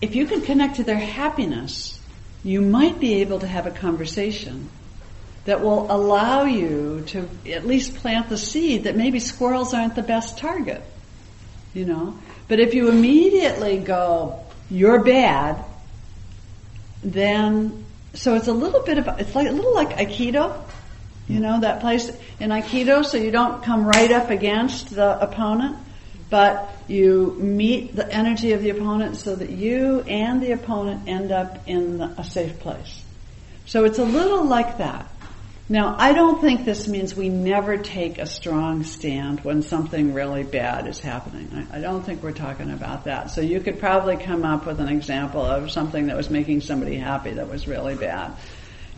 if 0.00 0.16
you 0.16 0.26
can 0.26 0.40
connect 0.40 0.76
to 0.76 0.82
their 0.82 0.98
happiness, 0.98 2.00
you 2.42 2.60
might 2.60 2.98
be 2.98 3.20
able 3.20 3.38
to 3.38 3.46
have 3.46 3.66
a 3.66 3.70
conversation 3.70 4.68
that 5.44 5.60
will 5.60 5.90
allow 5.90 6.44
you 6.44 7.04
to 7.08 7.28
at 7.46 7.66
least 7.66 7.94
plant 7.94 8.28
the 8.28 8.36
seed 8.36 8.84
that 8.84 8.96
maybe 8.96 9.20
squirrels 9.20 9.72
aren't 9.72 9.94
the 9.94 10.02
best 10.02 10.38
target, 10.38 10.82
you 11.72 11.84
know. 11.84 12.18
But 12.48 12.58
if 12.58 12.74
you 12.74 12.88
immediately 12.88 13.78
go, 13.78 14.40
"You're 14.70 15.02
bad," 15.04 15.64
then 17.02 17.84
so 18.14 18.34
it's 18.34 18.48
a 18.48 18.52
little 18.52 18.82
bit 18.82 18.98
of 18.98 19.08
it's 19.20 19.34
like 19.34 19.48
a 19.48 19.52
little 19.52 19.74
like 19.74 19.90
aikido 19.90 20.52
you 21.28 21.40
know 21.40 21.60
that 21.60 21.80
place 21.80 22.10
in 22.40 22.50
aikido 22.50 23.04
so 23.04 23.16
you 23.16 23.30
don't 23.30 23.62
come 23.62 23.84
right 23.84 24.10
up 24.10 24.30
against 24.30 24.90
the 24.90 25.20
opponent 25.20 25.76
but 26.30 26.70
you 26.88 27.36
meet 27.38 27.94
the 27.94 28.10
energy 28.12 28.52
of 28.52 28.62
the 28.62 28.70
opponent 28.70 29.16
so 29.16 29.34
that 29.34 29.50
you 29.50 30.00
and 30.00 30.42
the 30.42 30.52
opponent 30.52 31.08
end 31.08 31.32
up 31.32 31.66
in 31.66 32.00
a 32.00 32.24
safe 32.24 32.58
place. 32.60 33.02
So 33.66 33.84
it's 33.84 33.98
a 33.98 34.04
little 34.04 34.44
like 34.44 34.78
that. 34.78 35.10
Now 35.70 35.96
i 35.98 36.14
don't 36.14 36.40
think 36.40 36.64
this 36.64 36.88
means 36.88 37.14
we 37.14 37.28
never 37.28 37.76
take 37.76 38.16
a 38.16 38.24
strong 38.24 38.84
stand 38.84 39.40
when 39.40 39.60
something 39.60 40.14
really 40.14 40.42
bad 40.42 40.86
is 40.86 40.98
happening. 40.98 41.68
I, 41.70 41.80
don't 41.80 42.02
think 42.02 42.22
we're 42.22 42.32
talking 42.32 42.70
about 42.70 43.04
that. 43.04 43.30
So 43.30 43.42
you 43.42 43.60
could 43.60 43.78
probably 43.78 44.16
come 44.16 44.46
up 44.46 44.64
with 44.64 44.80
an 44.80 44.88
example 44.88 45.42
of 45.42 45.70
something 45.70 46.06
that 46.06 46.16
was 46.16 46.30
making 46.30 46.62
somebody 46.62 46.96
happy 46.96 47.32
that 47.32 47.50
was 47.50 47.68
really 47.68 47.96
bad 47.96 48.34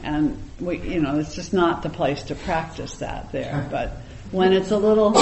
and 0.02 0.40
we, 0.60 0.78
you 0.78 1.00
know, 1.00 1.18
it's 1.18 1.34
just 1.34 1.52
not 1.52 1.82
the 1.82 1.90
place 1.90 2.22
to 2.24 2.34
practice 2.34 2.96
that 2.96 3.32
there. 3.32 3.66
But 3.70 3.92
when 4.30 4.52
it's 4.52 4.70
a 4.70 4.78
little, 4.78 5.12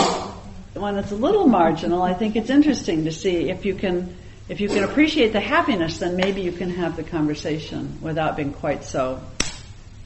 when 0.75 0.97
it's 0.97 1.13
a 1.13 1.17
little 1.17 1.47
marginal, 1.47 2.03
I 2.03 2.15
think 2.15 2.37
it's 2.37 2.51
interesting 2.51 3.05
to 3.05 3.13
see 3.13 3.51
if 3.51 3.65
you 3.65 3.75
can, 3.75 4.17
if 4.49 4.61
you 4.61 4.69
can 4.69 4.85
appreciate 4.85 5.33
the 5.33 5.41
happiness, 5.41 5.99
then 5.99 6.17
maybe 6.17 6.43
you 6.43 6.53
can 6.53 6.71
have 6.71 6.97
the 6.97 7.05
conversation 7.05 7.99
without 8.01 8.37
being 8.37 8.53
quite 8.53 8.85
so, 8.85 9.21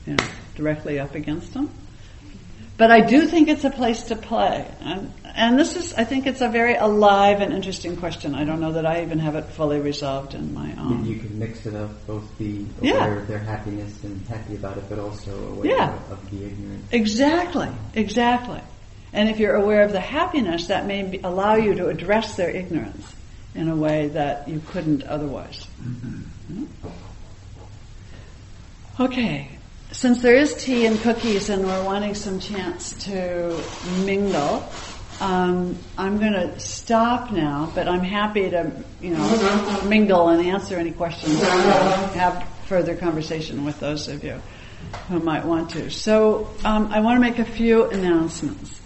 you 0.06 0.14
know, 0.14 0.26
directly 0.54 0.98
up 0.98 1.14
against 1.14 1.54
them. 1.54 1.70
But 2.76 2.90
I 2.90 3.00
do 3.00 3.26
think 3.26 3.48
it's 3.48 3.64
a 3.64 3.70
place 3.70 4.04
to 4.04 4.16
play. 4.16 4.66
And, 4.80 5.12
and 5.34 5.58
this 5.58 5.76
is, 5.76 5.94
I 5.94 6.04
think 6.04 6.26
it's 6.26 6.40
a 6.40 6.48
very 6.48 6.74
alive 6.74 7.40
and 7.40 7.52
interesting 7.52 7.96
question. 7.96 8.34
I 8.34 8.44
don't 8.44 8.60
know 8.60 8.72
that 8.72 8.86
I 8.86 9.02
even 9.02 9.18
have 9.18 9.34
it 9.34 9.44
fully 9.46 9.80
resolved 9.80 10.34
in 10.34 10.52
my 10.54 10.74
own. 10.78 11.04
You 11.06 11.16
can 11.18 11.38
mix 11.38 11.66
it 11.66 11.74
up, 11.74 12.06
both 12.06 12.24
be 12.38 12.66
Yeah. 12.80 13.04
aware 13.06 13.18
of 13.18 13.28
their 13.28 13.38
happiness 13.38 14.02
and 14.04 14.24
happy 14.26 14.54
about 14.56 14.76
it, 14.78 14.84
but 14.88 14.98
also 14.98 15.30
aware 15.52 15.66
Yeah. 15.70 15.94
of, 15.94 16.12
of 16.12 16.30
the 16.30 16.44
ignorance. 16.46 16.86
Exactly, 16.92 17.68
exactly. 17.94 18.60
And 19.12 19.28
if 19.28 19.38
you're 19.38 19.56
aware 19.56 19.82
of 19.82 19.92
the 19.92 20.00
happiness, 20.00 20.68
that 20.68 20.86
may 20.86 21.02
be, 21.02 21.20
allow 21.22 21.54
you 21.56 21.74
to 21.74 21.88
address 21.88 22.36
their 22.36 22.50
ignorance 22.50 23.14
in 23.54 23.68
a 23.68 23.76
way 23.76 24.08
that 24.08 24.48
you 24.48 24.62
couldn't 24.68 25.02
otherwise. 25.04 25.64
Hmm? 25.82 26.64
Okay, 29.00 29.48
since 29.90 30.22
there 30.22 30.34
is 30.36 30.54
tea 30.54 30.86
and 30.86 30.98
cookies 31.00 31.50
and 31.50 31.64
we're 31.66 31.84
wanting 31.84 32.14
some 32.14 32.40
chance 32.40 32.92
to 33.04 33.58
mingle, 34.04 34.66
um, 35.22 35.78
I'm 35.96 36.18
going 36.18 36.32
to 36.32 36.58
stop 36.58 37.30
now, 37.30 37.70
but 37.76 37.87
I'm 37.87 38.02
happy 38.02 38.50
to, 38.50 38.72
you 39.00 39.11
know, 39.11 39.82
mingle 39.87 40.30
and 40.30 40.44
answer 40.44 40.76
any 40.76 40.90
questions 40.90 41.40
have 42.14 42.44
further 42.66 42.96
conversation 42.96 43.64
with 43.64 43.78
those 43.78 44.08
of 44.08 44.24
you 44.24 44.42
who 45.06 45.20
might 45.20 45.44
want 45.44 45.70
to. 45.70 45.90
So 45.92 46.50
um, 46.64 46.88
I 46.88 46.98
want 47.00 47.18
to 47.18 47.20
make 47.20 47.38
a 47.38 47.44
few 47.44 47.85
announcements. 47.85 48.80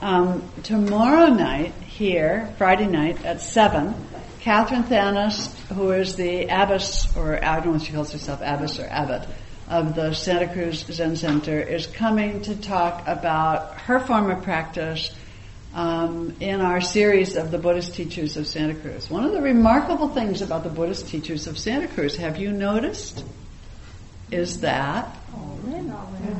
Um, 0.00 0.48
tomorrow 0.62 1.26
night 1.26 1.74
here, 1.74 2.54
Friday 2.56 2.86
night 2.86 3.24
at 3.24 3.40
7, 3.40 3.96
Katherine 4.42 4.84
Thanas, 4.84 5.52
who 5.70 5.90
is 5.90 6.14
the 6.14 6.44
abbess, 6.44 7.16
or 7.16 7.44
I 7.44 7.58
don't 7.58 7.70
know 7.70 7.74
if 7.74 7.82
she 7.82 7.92
calls 7.92 8.12
herself 8.12 8.40
abbess 8.42 8.78
or 8.78 8.86
abbot, 8.86 9.26
of 9.68 9.96
the 9.96 10.14
Santa 10.14 10.52
Cruz 10.52 10.84
Zen 10.86 11.16
Center, 11.16 11.60
is 11.60 11.88
coming 11.88 12.42
to 12.42 12.54
talk 12.54 13.02
about 13.08 13.74
her 13.80 13.98
form 13.98 14.30
of 14.30 14.44
practice 14.44 15.10
um, 15.74 16.36
in 16.40 16.60
our 16.60 16.80
series 16.80 17.36
of 17.36 17.50
the 17.50 17.58
Buddhist 17.58 17.94
teachers 17.94 18.36
of 18.36 18.46
Santa 18.46 18.74
Cruz. 18.74 19.10
One 19.10 19.24
of 19.24 19.32
the 19.32 19.42
remarkable 19.42 20.08
things 20.08 20.40
about 20.40 20.62
the 20.62 20.70
Buddhist 20.70 21.08
teachers 21.08 21.46
of 21.46 21.58
Santa 21.58 21.88
Cruz, 21.88 22.16
have 22.16 22.38
you 22.38 22.52
noticed, 22.52 23.24
is 24.30 24.60
that 24.60 25.16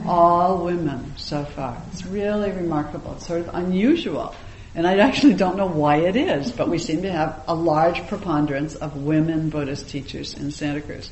all 0.07 0.65
women 0.65 1.13
so 1.17 1.45
far. 1.45 1.81
It's 1.93 2.07
really 2.07 2.51
remarkable. 2.51 3.13
It's 3.15 3.27
sort 3.27 3.41
of 3.41 3.55
unusual. 3.55 4.35
And 4.75 4.87
I 4.87 4.99
actually 4.99 5.35
don't 5.35 5.57
know 5.57 5.67
why 5.67 5.99
it 5.99 6.17
is, 6.17 6.51
but 6.51 6.69
we 6.69 6.79
seem 6.79 7.03
to 7.03 7.13
have 7.13 7.45
a 7.47 7.55
large 7.55 8.07
preponderance 8.07 8.75
of 8.75 8.97
women 8.97 9.51
Buddhist 9.51 9.89
teachers 9.89 10.35
in 10.35 10.51
Santa 10.51 10.81
Cruz. 10.81 11.11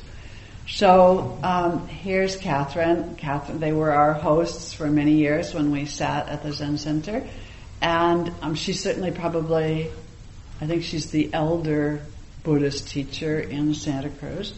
So 0.67 1.37
um, 1.43 1.87
here's 1.87 2.35
Katherine. 2.35 3.15
Katherine, 3.15 3.59
they 3.59 3.73
were 3.73 3.91
our 3.91 4.13
hosts 4.13 4.73
for 4.73 4.89
many 4.89 5.13
years 5.13 5.53
when 5.53 5.71
we 5.71 5.85
sat 5.85 6.29
at 6.29 6.43
the 6.43 6.53
Zen 6.53 6.77
Center, 6.77 7.27
and 7.83 8.31
um, 8.41 8.55
she's 8.55 8.81
certainly 8.81 9.11
probably, 9.11 9.91
I 10.61 10.65
think 10.65 10.83
she's 10.83 11.11
the 11.11 11.31
elder 11.33 12.01
Buddhist 12.43 12.87
teacher 12.87 13.41
in 13.41 13.73
Santa 13.73 14.09
Cruz. 14.09 14.53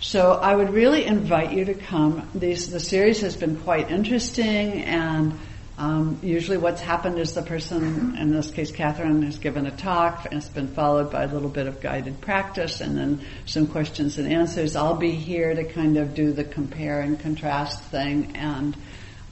So 0.00 0.32
I 0.32 0.56
would 0.56 0.70
really 0.72 1.04
invite 1.04 1.52
you 1.52 1.66
to 1.66 1.74
come. 1.74 2.26
These, 2.34 2.70
the 2.70 2.80
series 2.80 3.20
has 3.20 3.36
been 3.36 3.56
quite 3.58 3.90
interesting 3.90 4.82
and 4.82 5.38
um, 5.76 6.18
usually 6.22 6.56
what's 6.56 6.80
happened 6.80 7.18
is 7.18 7.34
the 7.34 7.42
person, 7.42 8.16
in 8.16 8.30
this 8.32 8.50
case 8.50 8.70
Katherine, 8.70 9.22
has 9.22 9.38
given 9.38 9.66
a 9.66 9.70
talk 9.70 10.24
and 10.24 10.34
it's 10.34 10.48
been 10.48 10.68
followed 10.68 11.10
by 11.10 11.24
a 11.24 11.28
little 11.28 11.50
bit 11.50 11.66
of 11.66 11.82
guided 11.82 12.22
practice 12.22 12.80
and 12.80 12.96
then 12.96 13.20
some 13.44 13.66
questions 13.66 14.16
and 14.16 14.32
answers. 14.32 14.74
I'll 14.74 14.96
be 14.96 15.12
here 15.12 15.54
to 15.54 15.64
kind 15.64 15.98
of 15.98 16.14
do 16.14 16.32
the 16.32 16.44
compare 16.44 17.02
and 17.02 17.20
contrast 17.20 17.82
thing 17.84 18.36
and 18.36 18.74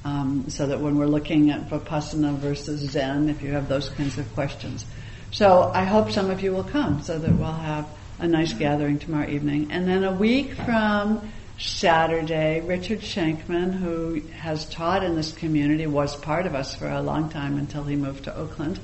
um, 0.04 0.48
so 0.48 0.66
that 0.66 0.80
when 0.80 0.96
we're 0.96 1.06
looking 1.06 1.50
at 1.50 1.68
Vipassana 1.68 2.34
versus 2.36 2.80
Zen, 2.90 3.28
if 3.28 3.42
you 3.42 3.52
have 3.52 3.68
those 3.68 3.88
kinds 3.88 4.18
of 4.18 4.32
questions. 4.34 4.84
So 5.30 5.70
I 5.74 5.84
hope 5.84 6.10
some 6.10 6.30
of 6.30 6.42
you 6.42 6.52
will 6.52 6.64
come 6.64 7.02
so 7.02 7.18
that 7.18 7.30
we'll 7.30 7.52
have 7.52 7.88
a 8.18 8.26
nice 8.26 8.52
gathering 8.52 8.98
tomorrow 8.98 9.28
evening. 9.28 9.70
And 9.70 9.86
then 9.86 10.04
a 10.04 10.12
week 10.12 10.54
from 10.54 11.30
Saturday, 11.58 12.60
Richard 12.60 13.00
Shankman, 13.00 13.72
who 13.72 14.20
has 14.38 14.64
taught 14.66 15.02
in 15.02 15.16
this 15.16 15.32
community, 15.32 15.86
was 15.86 16.16
part 16.16 16.46
of 16.46 16.54
us 16.54 16.74
for 16.74 16.88
a 16.88 17.02
long 17.02 17.30
time 17.30 17.58
until 17.58 17.84
he 17.84 17.96
moved 17.96 18.24
to 18.24 18.36
Oakland 18.36 18.80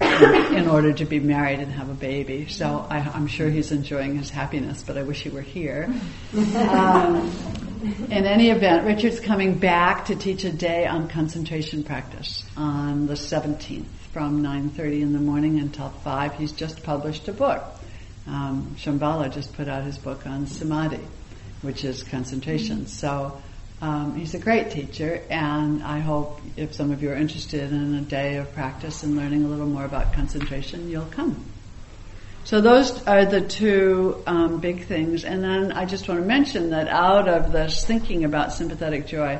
in 0.00 0.68
order 0.68 0.92
to 0.92 1.04
be 1.04 1.20
married 1.20 1.60
and 1.60 1.70
have 1.72 1.88
a 1.88 1.94
baby. 1.94 2.48
So 2.48 2.86
I, 2.90 2.98
am 2.98 3.28
sure 3.28 3.48
he's 3.48 3.72
enjoying 3.72 4.16
his 4.16 4.30
happiness, 4.30 4.82
but 4.84 4.98
I 4.98 5.02
wish 5.02 5.22
he 5.22 5.30
were 5.30 5.42
here. 5.42 5.88
Um, 6.34 7.30
in 7.82 8.26
any 8.26 8.50
event, 8.50 8.86
Richard's 8.86 9.20
coming 9.20 9.58
back 9.58 10.06
to 10.06 10.16
teach 10.16 10.44
a 10.44 10.52
day 10.52 10.86
on 10.86 11.08
concentration 11.08 11.84
practice 11.84 12.44
on 12.56 13.06
the 13.06 13.14
17th 13.14 13.86
from 14.12 14.42
9.30 14.42 15.02
in 15.02 15.12
the 15.12 15.18
morning 15.18 15.58
until 15.58 15.88
5. 15.88 16.34
He's 16.34 16.52
just 16.52 16.82
published 16.82 17.28
a 17.28 17.32
book. 17.32 17.62
Um, 18.26 18.76
Shambhala 18.78 19.32
just 19.32 19.52
put 19.54 19.68
out 19.68 19.84
his 19.84 19.98
book 19.98 20.26
on 20.26 20.46
Samadhi 20.46 21.00
which 21.62 21.84
is 21.84 22.02
concentration. 22.02 22.86
So 22.86 23.40
um, 23.80 24.14
he's 24.16 24.34
a 24.34 24.38
great 24.38 24.70
teacher, 24.70 25.22
and 25.30 25.82
I 25.82 26.00
hope 26.00 26.40
if 26.56 26.74
some 26.74 26.90
of 26.90 27.02
you 27.02 27.10
are 27.10 27.16
interested 27.16 27.72
in 27.72 27.94
a 27.94 28.00
day 28.02 28.36
of 28.36 28.52
practice 28.52 29.02
and 29.02 29.16
learning 29.16 29.44
a 29.44 29.48
little 29.48 29.66
more 29.66 29.84
about 29.84 30.12
concentration, 30.12 30.90
you'll 30.90 31.06
come. 31.06 31.51
So 32.44 32.60
those 32.60 33.06
are 33.06 33.24
the 33.24 33.40
two 33.40 34.22
um, 34.26 34.60
big 34.60 34.86
things. 34.86 35.24
And 35.24 35.42
then 35.44 35.72
I 35.72 35.84
just 35.84 36.08
want 36.08 36.20
to 36.20 36.26
mention 36.26 36.70
that 36.70 36.88
out 36.88 37.28
of 37.28 37.52
this 37.52 37.84
thinking 37.84 38.24
about 38.24 38.52
sympathetic 38.52 39.06
joy, 39.06 39.38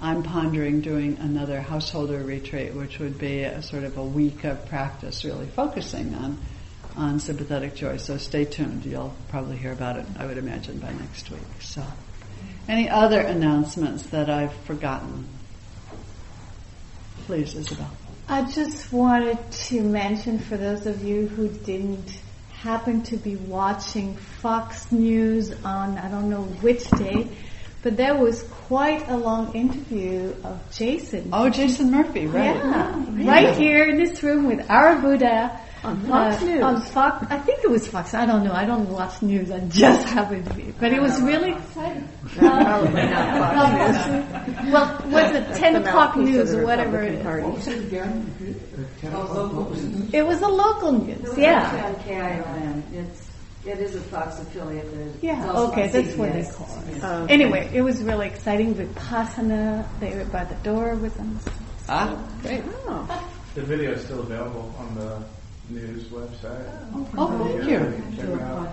I'm 0.00 0.22
pondering 0.22 0.80
doing 0.80 1.16
another 1.18 1.60
householder 1.60 2.22
retreat, 2.22 2.74
which 2.74 2.98
would 2.98 3.18
be 3.18 3.42
a 3.42 3.62
sort 3.62 3.84
of 3.84 3.96
a 3.96 4.04
week 4.04 4.44
of 4.44 4.66
practice, 4.66 5.24
really 5.24 5.46
focusing 5.46 6.14
on 6.14 6.38
on 6.96 7.18
sympathetic 7.20 7.74
joy. 7.74 7.96
So 7.96 8.16
stay 8.18 8.44
tuned. 8.44 8.84
You'll 8.84 9.14
probably 9.28 9.56
hear 9.56 9.72
about 9.72 9.96
it, 9.96 10.06
I 10.18 10.26
would 10.26 10.38
imagine, 10.38 10.78
by 10.78 10.92
next 10.92 11.30
week. 11.30 11.40
So, 11.60 11.82
any 12.68 12.88
other 12.88 13.20
announcements 13.20 14.04
that 14.04 14.28
I've 14.28 14.54
forgotten? 14.64 15.26
Please, 17.26 17.54
Isabel. 17.54 17.90
I 18.28 18.42
just 18.50 18.92
wanted 18.92 19.38
to 19.50 19.82
mention 19.82 20.38
for 20.38 20.56
those 20.56 20.86
of 20.86 21.02
you 21.02 21.28
who 21.28 21.48
didn't 21.48 22.20
happen 22.62 23.02
to 23.02 23.16
be 23.16 23.34
watching 23.34 24.14
Fox 24.14 24.92
News 24.92 25.50
on 25.64 25.98
I 25.98 26.08
don't 26.08 26.30
know 26.30 26.42
which 26.62 26.88
day, 26.90 27.26
but 27.82 27.96
there 27.96 28.16
was 28.16 28.44
quite 28.68 29.08
a 29.08 29.16
long 29.16 29.52
interview 29.52 30.32
of 30.44 30.60
Jason. 30.70 31.30
Oh, 31.32 31.50
Jason 31.50 31.90
Murphy, 31.90 32.26
right? 32.26 32.54
Yeah, 32.54 33.04
right 33.28 33.56
here 33.56 33.84
in 33.90 33.96
this 33.96 34.22
room 34.22 34.46
with 34.46 34.70
our 34.70 34.94
Buddha 34.94 35.60
on 35.84 36.00
Fox 36.02 36.42
uh, 36.42 36.44
News. 36.44 36.62
On 36.62 36.80
Fox, 36.80 37.26
I 37.30 37.38
think 37.38 37.64
it 37.64 37.70
was 37.70 37.86
Fox. 37.86 38.14
I 38.14 38.24
don't 38.26 38.44
know. 38.44 38.52
I 38.52 38.64
don't 38.64 38.88
watch 38.88 39.20
news. 39.22 39.50
I 39.50 39.60
just 39.60 40.06
happened 40.06 40.46
to 40.46 40.54
be. 40.54 40.72
But 40.78 40.92
it 40.92 41.00
was 41.00 41.20
really 41.20 41.52
exciting. 41.52 42.08
Probably 42.36 43.02
not 43.02 43.54
Fox 44.44 44.56
News. 44.62 44.72
Well, 44.72 45.02
was 45.06 45.34
it 45.34 45.54
10 45.56 45.76
o'clock 45.76 46.16
news 46.16 46.54
or 46.54 46.64
whatever 46.64 47.02
it 47.02 47.14
is? 47.14 47.68
It 50.14 50.26
was 50.26 50.40
a 50.42 50.48
local 50.48 50.92
news, 50.92 51.36
yeah. 51.36 51.84
on 51.86 51.94
KION. 51.96 52.82
It's, 52.92 53.28
it 53.66 53.78
is 53.78 53.94
a 53.94 54.00
Fox 54.00 54.38
affiliate. 54.40 54.86
Yeah, 55.20 55.50
okay, 55.52 55.88
that's 55.88 56.16
what 56.16 56.32
they 56.32 56.44
call 56.44 56.82
it. 56.88 57.02
Um, 57.02 57.26
anyway, 57.28 57.70
it 57.72 57.82
was 57.82 58.02
really 58.02 58.26
exciting. 58.26 58.74
Vipassana, 58.74 59.86
they 60.00 60.16
were 60.16 60.24
by 60.26 60.44
the 60.44 60.56
door 60.56 60.94
with 60.96 61.16
them. 61.16 61.38
Ah, 61.88 62.16
great. 62.42 62.62
Oh. 62.86 63.28
The 63.54 63.62
video 63.62 63.92
is 63.92 64.04
still 64.04 64.20
available 64.20 64.74
on 64.78 64.94
the 64.94 65.22
news 65.72 66.04
website. 66.04 66.68
Oh, 66.94 67.08
oh 67.18 67.44
thank 67.44 67.70
you. 67.70 68.16
Check 68.16 68.28
it 68.28 68.40
out. 68.40 68.68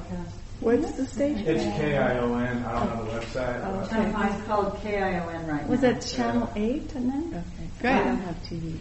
What's 0.60 0.92
the 0.92 1.06
station? 1.06 1.48
It's 1.48 1.64
K-I-O-N. 1.64 2.64
I 2.66 2.80
don't 2.80 2.96
know 2.96 3.06
the 3.06 3.20
website. 3.20 3.62
Oh, 3.64 3.80
okay. 3.86 4.36
It's 4.36 4.46
called 4.46 4.74
KION 4.82 5.48
right 5.48 5.64
now. 5.64 5.68
Was 5.70 5.82
now. 5.82 5.90
it 5.90 6.02
Channel 6.02 6.52
8 6.54 6.96
and 6.96 7.10
then? 7.10 7.28
Okay. 7.34 7.70
Great. 7.82 7.94
I 7.94 8.04
don't 8.04 8.18
have 8.18 8.36
TVs. 8.44 8.80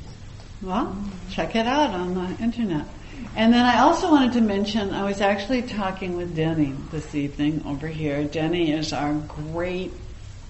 Well, 0.61 0.96
check 1.31 1.54
it 1.54 1.66
out 1.66 1.90
on 1.90 2.14
the 2.14 2.42
internet. 2.42 2.85
And 3.37 3.52
then 3.52 3.64
I 3.64 3.81
also 3.81 4.11
wanted 4.11 4.33
to 4.33 4.40
mention, 4.40 4.92
I 4.92 5.04
was 5.04 5.20
actually 5.20 5.62
talking 5.62 6.16
with 6.16 6.35
Denny 6.35 6.74
this 6.90 7.14
evening 7.14 7.62
over 7.64 7.87
here. 7.87 8.24
Denny 8.24 8.72
is 8.72 8.92
our 8.92 9.14
great 9.14 9.92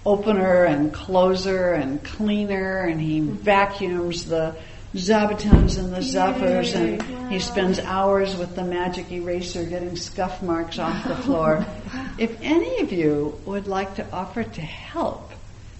opener 0.06 0.64
and 0.64 0.94
closer 0.94 1.74
and 1.74 2.02
cleaner, 2.02 2.86
and 2.86 3.00
he 3.00 3.20
vacuums 3.20 4.24
the 4.26 4.56
Zabutons 4.94 5.78
and 5.78 5.92
the 5.92 5.98
Zafus, 5.98 6.74
and 6.74 7.30
he 7.30 7.38
spends 7.38 7.78
hours 7.78 8.34
with 8.36 8.54
the 8.54 8.64
magic 8.64 9.12
eraser 9.12 9.64
getting 9.64 9.96
scuff 9.96 10.42
marks 10.42 10.78
off 10.78 11.06
the 11.06 11.16
floor. 11.16 11.66
if 12.18 12.40
any 12.40 12.80
of 12.80 12.90
you 12.90 13.38
would 13.44 13.66
like 13.66 13.96
to 13.96 14.10
offer 14.10 14.42
to 14.42 14.60
help, 14.62 15.30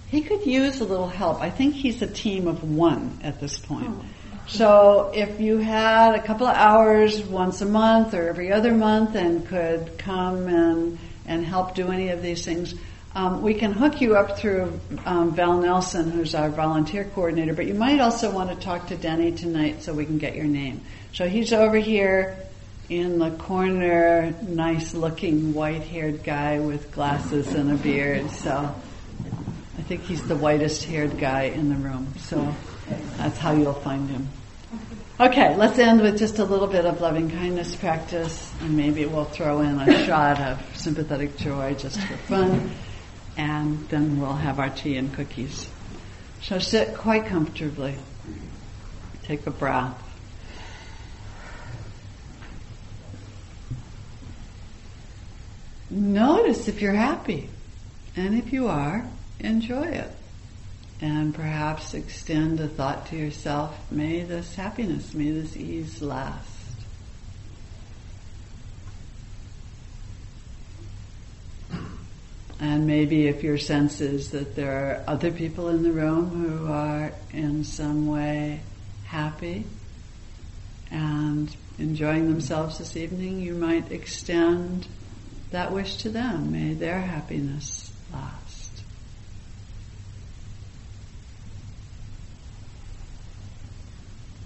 he 0.07 0.21
could 0.21 0.45
use 0.45 0.79
a 0.79 0.85
little 0.85 1.07
help. 1.07 1.41
I 1.41 1.49
think 1.49 1.73
he's 1.73 2.01
a 2.01 2.07
team 2.07 2.47
of 2.47 2.63
one 2.63 3.19
at 3.23 3.39
this 3.39 3.57
point. 3.57 3.89
Oh, 3.89 4.05
so 4.47 5.11
if 5.13 5.39
you 5.39 5.57
had 5.57 6.15
a 6.15 6.21
couple 6.21 6.47
of 6.47 6.55
hours 6.55 7.19
once 7.21 7.61
a 7.61 7.67
month 7.67 8.13
or 8.13 8.29
every 8.29 8.51
other 8.51 8.73
month 8.73 9.15
and 9.15 9.47
could 9.47 9.97
come 9.97 10.47
and, 10.47 10.99
and 11.25 11.45
help 11.45 11.75
do 11.75 11.89
any 11.89 12.09
of 12.09 12.21
these 12.21 12.45
things, 12.45 12.73
um, 13.19 13.41
we 13.41 13.53
can 13.53 13.73
hook 13.73 13.99
you 13.99 14.15
up 14.15 14.37
through 14.37 14.79
um, 15.05 15.35
Val 15.35 15.59
Nelson, 15.59 16.09
who's 16.09 16.33
our 16.33 16.49
volunteer 16.49 17.03
coordinator, 17.03 17.53
but 17.53 17.65
you 17.65 17.73
might 17.73 17.99
also 17.99 18.31
want 18.31 18.49
to 18.49 18.55
talk 18.55 18.87
to 18.87 18.95
Denny 18.95 19.33
tonight 19.33 19.83
so 19.83 19.93
we 19.93 20.05
can 20.05 20.19
get 20.19 20.37
your 20.37 20.45
name. 20.45 20.79
So 21.11 21.27
he's 21.27 21.51
over 21.51 21.75
here 21.75 22.37
in 22.87 23.19
the 23.19 23.31
corner, 23.31 24.33
nice 24.47 24.93
looking 24.93 25.53
white 25.53 25.81
haired 25.81 26.23
guy 26.23 26.59
with 26.59 26.93
glasses 26.93 27.53
and 27.53 27.69
a 27.73 27.75
beard. 27.75 28.31
So 28.31 28.73
I 29.77 29.81
think 29.81 30.03
he's 30.03 30.25
the 30.25 30.37
whitest 30.37 30.85
haired 30.85 31.19
guy 31.19 31.43
in 31.43 31.67
the 31.67 31.75
room. 31.75 32.13
So 32.19 32.55
that's 33.17 33.37
how 33.37 33.51
you'll 33.51 33.73
find 33.73 34.09
him. 34.09 34.29
Okay, 35.19 35.57
let's 35.57 35.77
end 35.77 35.99
with 35.99 36.17
just 36.17 36.39
a 36.39 36.45
little 36.45 36.67
bit 36.67 36.85
of 36.85 37.01
loving 37.01 37.29
kindness 37.29 37.75
practice, 37.75 38.49
and 38.61 38.77
maybe 38.77 39.05
we'll 39.05 39.25
throw 39.25 39.59
in 39.59 39.77
a 39.77 40.05
shot 40.05 40.39
of 40.39 40.77
sympathetic 40.77 41.35
joy 41.35 41.73
just 41.73 41.99
for 41.99 42.15
fun 42.15 42.71
and 43.39 43.87
then 43.87 44.19
we'll 44.19 44.33
have 44.33 44.59
our 44.59 44.69
tea 44.69 44.97
and 44.97 45.13
cookies. 45.13 45.69
So 46.41 46.59
sit 46.59 46.93
quite 46.93 47.25
comfortably. 47.27 47.95
Take 49.23 49.47
a 49.47 49.51
breath. 49.51 49.97
Notice 55.89 56.67
if 56.67 56.81
you're 56.81 56.91
happy. 56.91 57.49
And 58.17 58.37
if 58.37 58.51
you 58.51 58.67
are, 58.67 59.07
enjoy 59.39 59.85
it. 59.85 60.11
And 60.99 61.33
perhaps 61.33 61.93
extend 61.93 62.59
a 62.59 62.67
thought 62.67 63.05
to 63.07 63.15
yourself, 63.15 63.89
may 63.89 64.23
this 64.23 64.55
happiness, 64.55 65.13
may 65.13 65.31
this 65.31 65.55
ease 65.55 66.01
last. 66.01 66.58
And 72.59 72.87
maybe 72.87 73.27
if 73.27 73.41
your 73.41 73.57
sense 73.57 74.01
is 74.01 74.31
that 74.31 74.55
there 74.55 74.71
are 74.71 75.03
other 75.07 75.31
people 75.31 75.69
in 75.69 75.83
the 75.83 75.93
room 75.93 76.29
who 76.29 76.67
are 76.71 77.13
in 77.31 77.63
some 77.63 78.07
way 78.07 78.59
happy 79.05 79.63
and 80.91 81.55
enjoying 81.77 82.27
themselves 82.27 82.77
this 82.77 82.97
evening, 82.97 83.39
you 83.39 83.53
might 83.53 83.91
extend 83.91 84.87
that 85.51 85.71
wish 85.71 85.97
to 85.97 86.09
them. 86.09 86.51
May 86.51 86.73
their 86.73 86.99
happiness 86.99 87.93
last. 88.11 88.83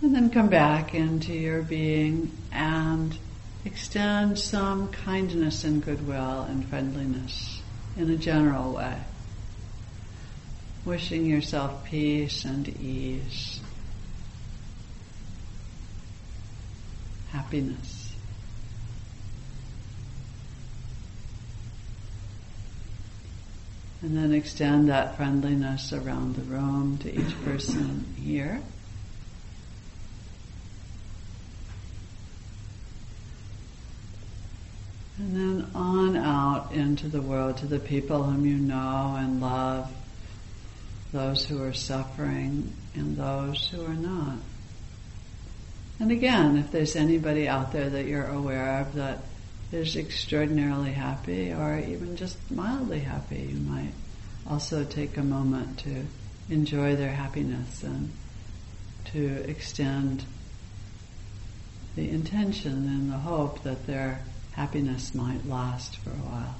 And 0.03 0.13
then 0.13 0.29
come 0.29 0.49
back 0.49 0.93
into 0.93 1.33
your 1.33 1.63
being 1.63 2.31
and 2.51 3.17
extend 3.65 4.37
some 4.37 4.89
kindness 4.89 5.63
and 5.63 5.83
goodwill 5.83 6.41
and 6.41 6.67
friendliness 6.67 7.62
in 7.97 8.09
a 8.09 8.15
general 8.15 8.73
way. 8.73 8.97
Wishing 10.85 11.25
yourself 11.25 11.85
peace 11.85 12.43
and 12.43 12.67
ease, 12.81 13.61
happiness. 17.31 18.13
And 24.01 24.17
then 24.17 24.33
extend 24.33 24.89
that 24.89 25.15
friendliness 25.15 25.93
around 25.93 26.35
the 26.35 26.41
room 26.41 26.97
to 26.99 27.13
each 27.13 27.41
person 27.45 28.13
here. 28.21 28.61
And 35.17 35.35
then 35.35 35.71
on 35.75 36.15
out 36.17 36.71
into 36.71 37.07
the 37.07 37.21
world 37.21 37.57
to 37.57 37.67
the 37.67 37.79
people 37.79 38.23
whom 38.23 38.45
you 38.45 38.55
know 38.55 39.15
and 39.17 39.39
love, 39.39 39.91
those 41.11 41.45
who 41.45 41.61
are 41.61 41.73
suffering 41.73 42.73
and 42.95 43.15
those 43.15 43.67
who 43.67 43.85
are 43.85 43.93
not. 43.93 44.37
And 45.99 46.11
again, 46.11 46.57
if 46.57 46.71
there's 46.71 46.95
anybody 46.95 47.47
out 47.47 47.71
there 47.71 47.89
that 47.89 48.05
you're 48.05 48.27
aware 48.27 48.79
of 48.79 48.95
that 48.95 49.19
is 49.71 49.95
extraordinarily 49.95 50.91
happy 50.91 51.53
or 51.53 51.77
even 51.79 52.15
just 52.15 52.37
mildly 52.51 52.99
happy, 52.99 53.49
you 53.53 53.59
might 53.59 53.93
also 54.49 54.83
take 54.83 55.17
a 55.17 55.23
moment 55.23 55.79
to 55.79 56.05
enjoy 56.49 56.95
their 56.95 57.11
happiness 57.11 57.83
and 57.83 58.11
to 59.05 59.49
extend 59.49 60.25
the 61.95 62.09
intention 62.09 62.71
and 62.71 63.11
the 63.11 63.17
hope 63.17 63.61
that 63.63 63.85
their 63.85 64.21
happiness 64.55 65.13
might 65.15 65.47
last 65.47 65.97
for 65.97 66.09
a 66.09 66.13
while. 66.13 66.55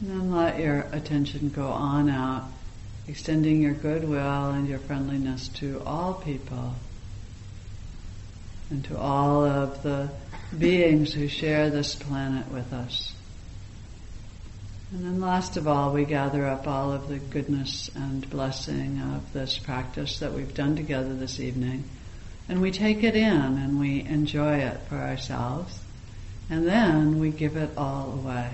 And 0.00 0.10
then 0.10 0.32
let 0.32 0.60
your 0.60 0.86
attention 0.92 1.48
go 1.48 1.66
on 1.66 2.08
out, 2.08 2.44
extending 3.08 3.60
your 3.60 3.74
goodwill 3.74 4.50
and 4.50 4.68
your 4.68 4.78
friendliness 4.78 5.48
to 5.48 5.82
all 5.84 6.14
people 6.14 6.74
and 8.70 8.84
to 8.84 8.98
all 8.98 9.44
of 9.44 9.82
the 9.82 10.08
beings 10.56 11.12
who 11.12 11.26
share 11.26 11.70
this 11.70 11.94
planet 11.96 12.50
with 12.52 12.72
us. 12.72 13.12
And 14.92 15.04
then 15.04 15.20
last 15.20 15.56
of 15.56 15.66
all, 15.66 15.92
we 15.92 16.04
gather 16.04 16.46
up 16.46 16.66
all 16.66 16.92
of 16.92 17.08
the 17.08 17.18
goodness 17.18 17.90
and 17.94 18.28
blessing 18.30 19.00
of 19.00 19.32
this 19.32 19.58
practice 19.58 20.20
that 20.20 20.32
we've 20.32 20.54
done 20.54 20.76
together 20.76 21.12
this 21.14 21.40
evening 21.40 21.84
and 22.48 22.62
we 22.62 22.70
take 22.70 23.04
it 23.04 23.14
in 23.14 23.58
and 23.58 23.78
we 23.78 24.02
enjoy 24.02 24.56
it 24.56 24.80
for 24.88 24.96
ourselves. 24.96 25.80
And 26.50 26.66
then 26.66 27.18
we 27.18 27.30
give 27.30 27.56
it 27.56 27.70
all 27.76 28.12
away. 28.12 28.50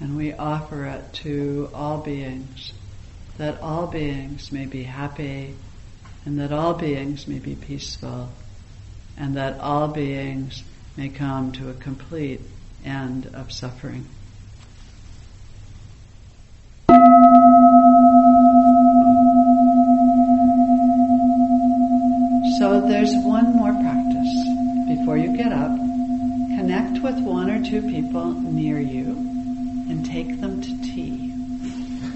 And 0.00 0.16
we 0.16 0.32
offer 0.32 0.86
it 0.86 1.12
to 1.24 1.70
all 1.72 1.98
beings, 1.98 2.72
that 3.38 3.60
all 3.60 3.86
beings 3.86 4.50
may 4.50 4.66
be 4.66 4.82
happy, 4.82 5.54
and 6.24 6.40
that 6.40 6.52
all 6.52 6.74
beings 6.74 7.28
may 7.28 7.38
be 7.38 7.54
peaceful, 7.54 8.30
and 9.16 9.36
that 9.36 9.60
all 9.60 9.88
beings 9.88 10.64
may 10.96 11.10
come 11.10 11.52
to 11.52 11.70
a 11.70 11.74
complete 11.74 12.40
end 12.84 13.26
of 13.34 13.52
suffering. 13.52 14.06
With 27.10 27.24
one 27.24 27.50
or 27.50 27.64
two 27.64 27.82
people 27.82 28.32
near 28.32 28.78
you 28.78 29.06
and 29.88 30.06
take 30.06 30.40
them 30.40 30.62
to 30.62 30.68
tea. 30.82 31.30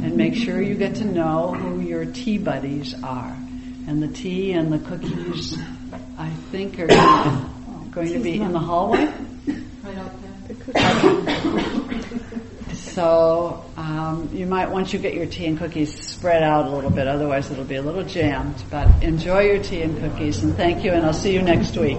And 0.04 0.16
make 0.16 0.34
sure 0.34 0.62
you 0.62 0.76
get 0.76 0.94
to 0.96 1.04
know 1.04 1.52
who 1.52 1.80
your 1.80 2.04
tea 2.04 2.38
buddies 2.38 2.94
are. 3.02 3.36
And 3.88 4.02
the 4.02 4.08
tea 4.08 4.52
and 4.52 4.72
the 4.72 4.78
cookies, 4.78 5.58
I 6.16 6.30
think, 6.52 6.78
are 6.78 6.86
going 6.86 6.98
to, 6.98 7.90
going 7.90 8.12
to 8.12 8.18
be 8.20 8.40
in 8.40 8.52
the 8.52 8.58
hallway. 8.60 9.12
Right 9.82 9.98
out 9.98 10.12
there. 10.22 11.50
So 12.74 13.64
um, 13.76 14.30
you 14.32 14.46
might, 14.46 14.70
once 14.70 14.92
you 14.92 15.00
get 15.00 15.14
your 15.14 15.26
tea 15.26 15.46
and 15.46 15.58
cookies, 15.58 15.92
spread 15.92 16.44
out 16.44 16.66
a 16.66 16.70
little 16.70 16.90
bit. 16.90 17.08
Otherwise, 17.08 17.50
it'll 17.50 17.64
be 17.64 17.74
a 17.74 17.82
little 17.82 18.04
jammed. 18.04 18.62
But 18.70 19.02
enjoy 19.02 19.40
your 19.40 19.60
tea 19.60 19.82
and 19.82 19.98
cookies, 19.98 20.44
and 20.44 20.56
thank 20.56 20.84
you. 20.84 20.92
And 20.92 21.04
I'll 21.04 21.12
see 21.12 21.32
you 21.32 21.42
next 21.42 21.76
week. 21.76 21.98